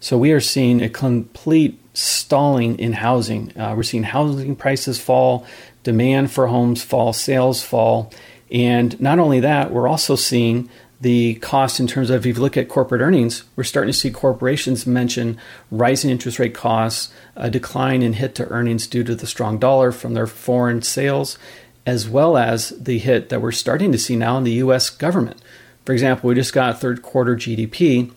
[0.00, 3.56] So we are seeing a complete stalling in housing.
[3.58, 5.46] Uh, we're seeing housing prices fall,
[5.86, 8.12] demand for homes fall, sales fall.
[8.50, 10.68] And not only that, we're also seeing
[11.00, 14.10] the cost in terms of if you look at corporate earnings, we're starting to see
[14.10, 15.38] corporations mention
[15.70, 19.92] rising interest rate costs, a decline in hit to earnings due to the strong dollar
[19.92, 21.38] from their foreign sales,
[21.86, 25.40] as well as the hit that we're starting to see now in the US government.
[25.84, 28.10] For example, we just got third quarter GDP,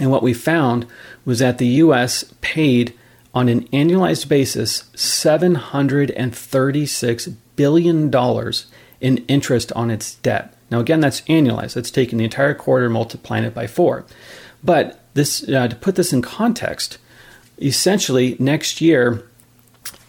[0.00, 0.84] and what we found
[1.24, 2.92] was that the US paid
[3.38, 8.12] on an annualized basis $736 billion
[9.00, 10.52] in interest on its debt.
[10.72, 11.74] Now, again, that's annualized.
[11.74, 14.04] That's taking the entire quarter, and multiplying it by four.
[14.64, 16.98] But this, uh, to put this in context,
[17.62, 19.22] essentially next year,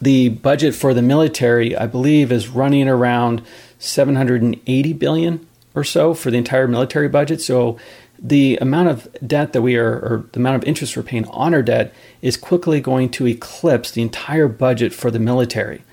[0.02, 3.44] the budget for the military, I believe, is running around
[3.78, 7.42] 780 billion or so for the entire military budget.
[7.42, 7.78] So
[8.22, 11.54] the amount of debt that we are, or the amount of interest we're paying on
[11.54, 15.84] our debt, is quickly going to eclipse the entire budget for the military.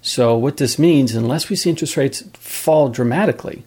[0.00, 3.64] So, what this means, unless we see interest rates fall dramatically,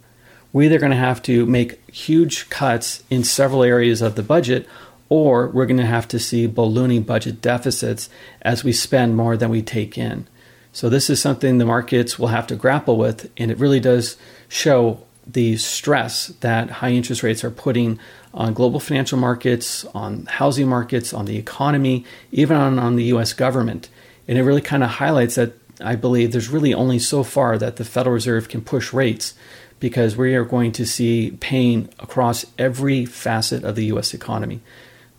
[0.54, 4.68] we're either going to have to make huge cuts in several areas of the budget,
[5.10, 8.10] or we're going to have to see ballooning budget deficits
[8.42, 10.28] as we spend more than we take in.
[10.74, 14.18] So, this is something the markets will have to grapple with, and it really does
[14.48, 18.00] show the stress that high interest rates are putting
[18.34, 23.34] on global financial markets, on housing markets, on the economy, even on, on the US
[23.34, 23.90] government.
[24.28, 27.76] And it really kind of highlights that I believe there's really only so far that
[27.76, 29.34] the Federal Reserve can push rates
[29.80, 34.62] because we are going to see pain across every facet of the US economy.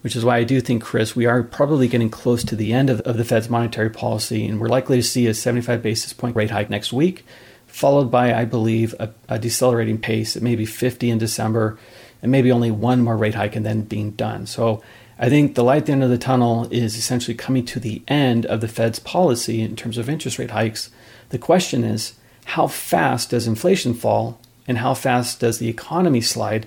[0.02, 2.88] Which is why I do think, Chris, we are probably getting close to the end
[2.88, 6.36] of, of the Fed's monetary policy, and we're likely to see a 75 basis point
[6.36, 7.24] rate hike next week
[7.68, 11.78] followed by, I believe, a, a decelerating pace maybe 50 in December,
[12.20, 14.46] and maybe only one more rate hike and then being done.
[14.46, 14.82] So
[15.18, 18.02] I think the light at the end of the tunnel is essentially coming to the
[18.08, 20.90] end of the Fed's policy in terms of interest rate hikes.
[21.30, 22.14] The question is,
[22.44, 26.66] how fast does inflation fall and how fast does the economy slide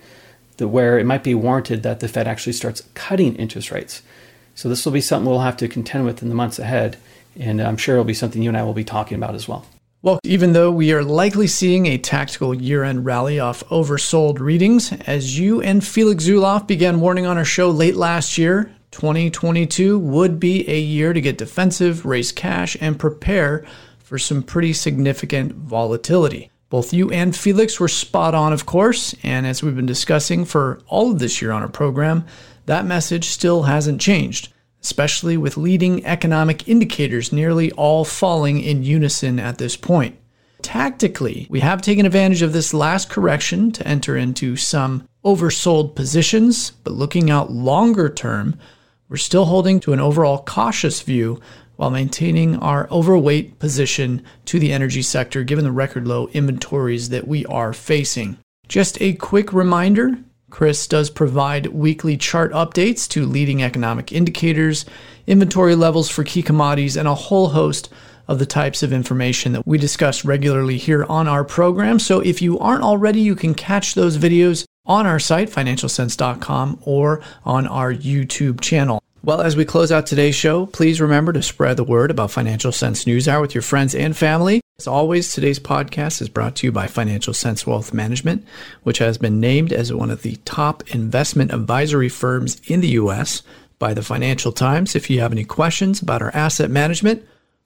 [0.58, 4.02] where it might be warranted that the Fed actually starts cutting interest rates?
[4.54, 6.98] So this will be something we'll have to contend with in the months ahead,
[7.40, 9.66] and I'm sure it'll be something you and I will be talking about as well.
[10.04, 14.92] Well, even though we are likely seeing a tactical year end rally off oversold readings,
[15.06, 20.40] as you and Felix Zulauf began warning on our show late last year, 2022 would
[20.40, 23.64] be a year to get defensive, raise cash, and prepare
[24.00, 26.50] for some pretty significant volatility.
[26.72, 30.82] Both you and Felix were spot on, of course, and as we've been discussing for
[30.88, 32.26] all of this year on our program,
[32.66, 34.51] that message still hasn't changed
[34.84, 40.18] especially with leading economic indicators nearly all falling in unison at this point.
[40.62, 46.72] Tactically, we have taken advantage of this last correction to enter into some oversold positions,
[46.84, 48.58] but looking out longer term,
[49.10, 51.40] we're still holding to an overall cautious view
[51.76, 57.28] while maintaining our overweight position to the energy sector given the record low inventories that
[57.28, 58.38] we are facing.
[58.68, 60.18] Just a quick reminder
[60.52, 64.86] Chris does provide weekly chart updates to leading economic indicators,
[65.26, 67.90] inventory levels for key commodities, and a whole host
[68.28, 71.98] of the types of information that we discuss regularly here on our program.
[71.98, 77.22] So if you aren't already, you can catch those videos on our site, financialsense.com, or
[77.44, 79.02] on our YouTube channel.
[79.24, 82.72] Well, as we close out today's show, please remember to spread the word about Financial
[82.72, 84.62] Sense News Hour with your friends and family.
[84.80, 88.44] As always, today's podcast is brought to you by Financial Sense Wealth Management,
[88.82, 93.44] which has been named as one of the top investment advisory firms in the U.S.
[93.78, 94.96] by the Financial Times.
[94.96, 97.24] If you have any questions about our asset management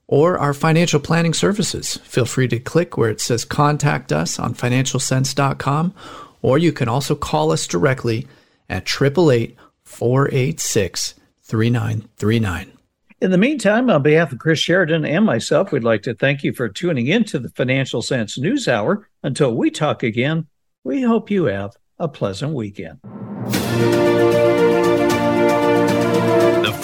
[0.08, 4.56] or our financial planning services, feel free to click where it says contact us on
[4.56, 5.94] financialsense.com,
[6.42, 8.28] or you can also call us directly
[8.68, 11.16] at 888 486
[11.46, 12.72] 3939.
[13.22, 16.54] In the meantime, on behalf of Chris Sheridan and myself, we'd like to thank you
[16.54, 19.08] for tuning in to the Financial Sense News Hour.
[19.24, 20.48] Until we talk again,
[20.84, 23.00] we hope you have a pleasant weekend.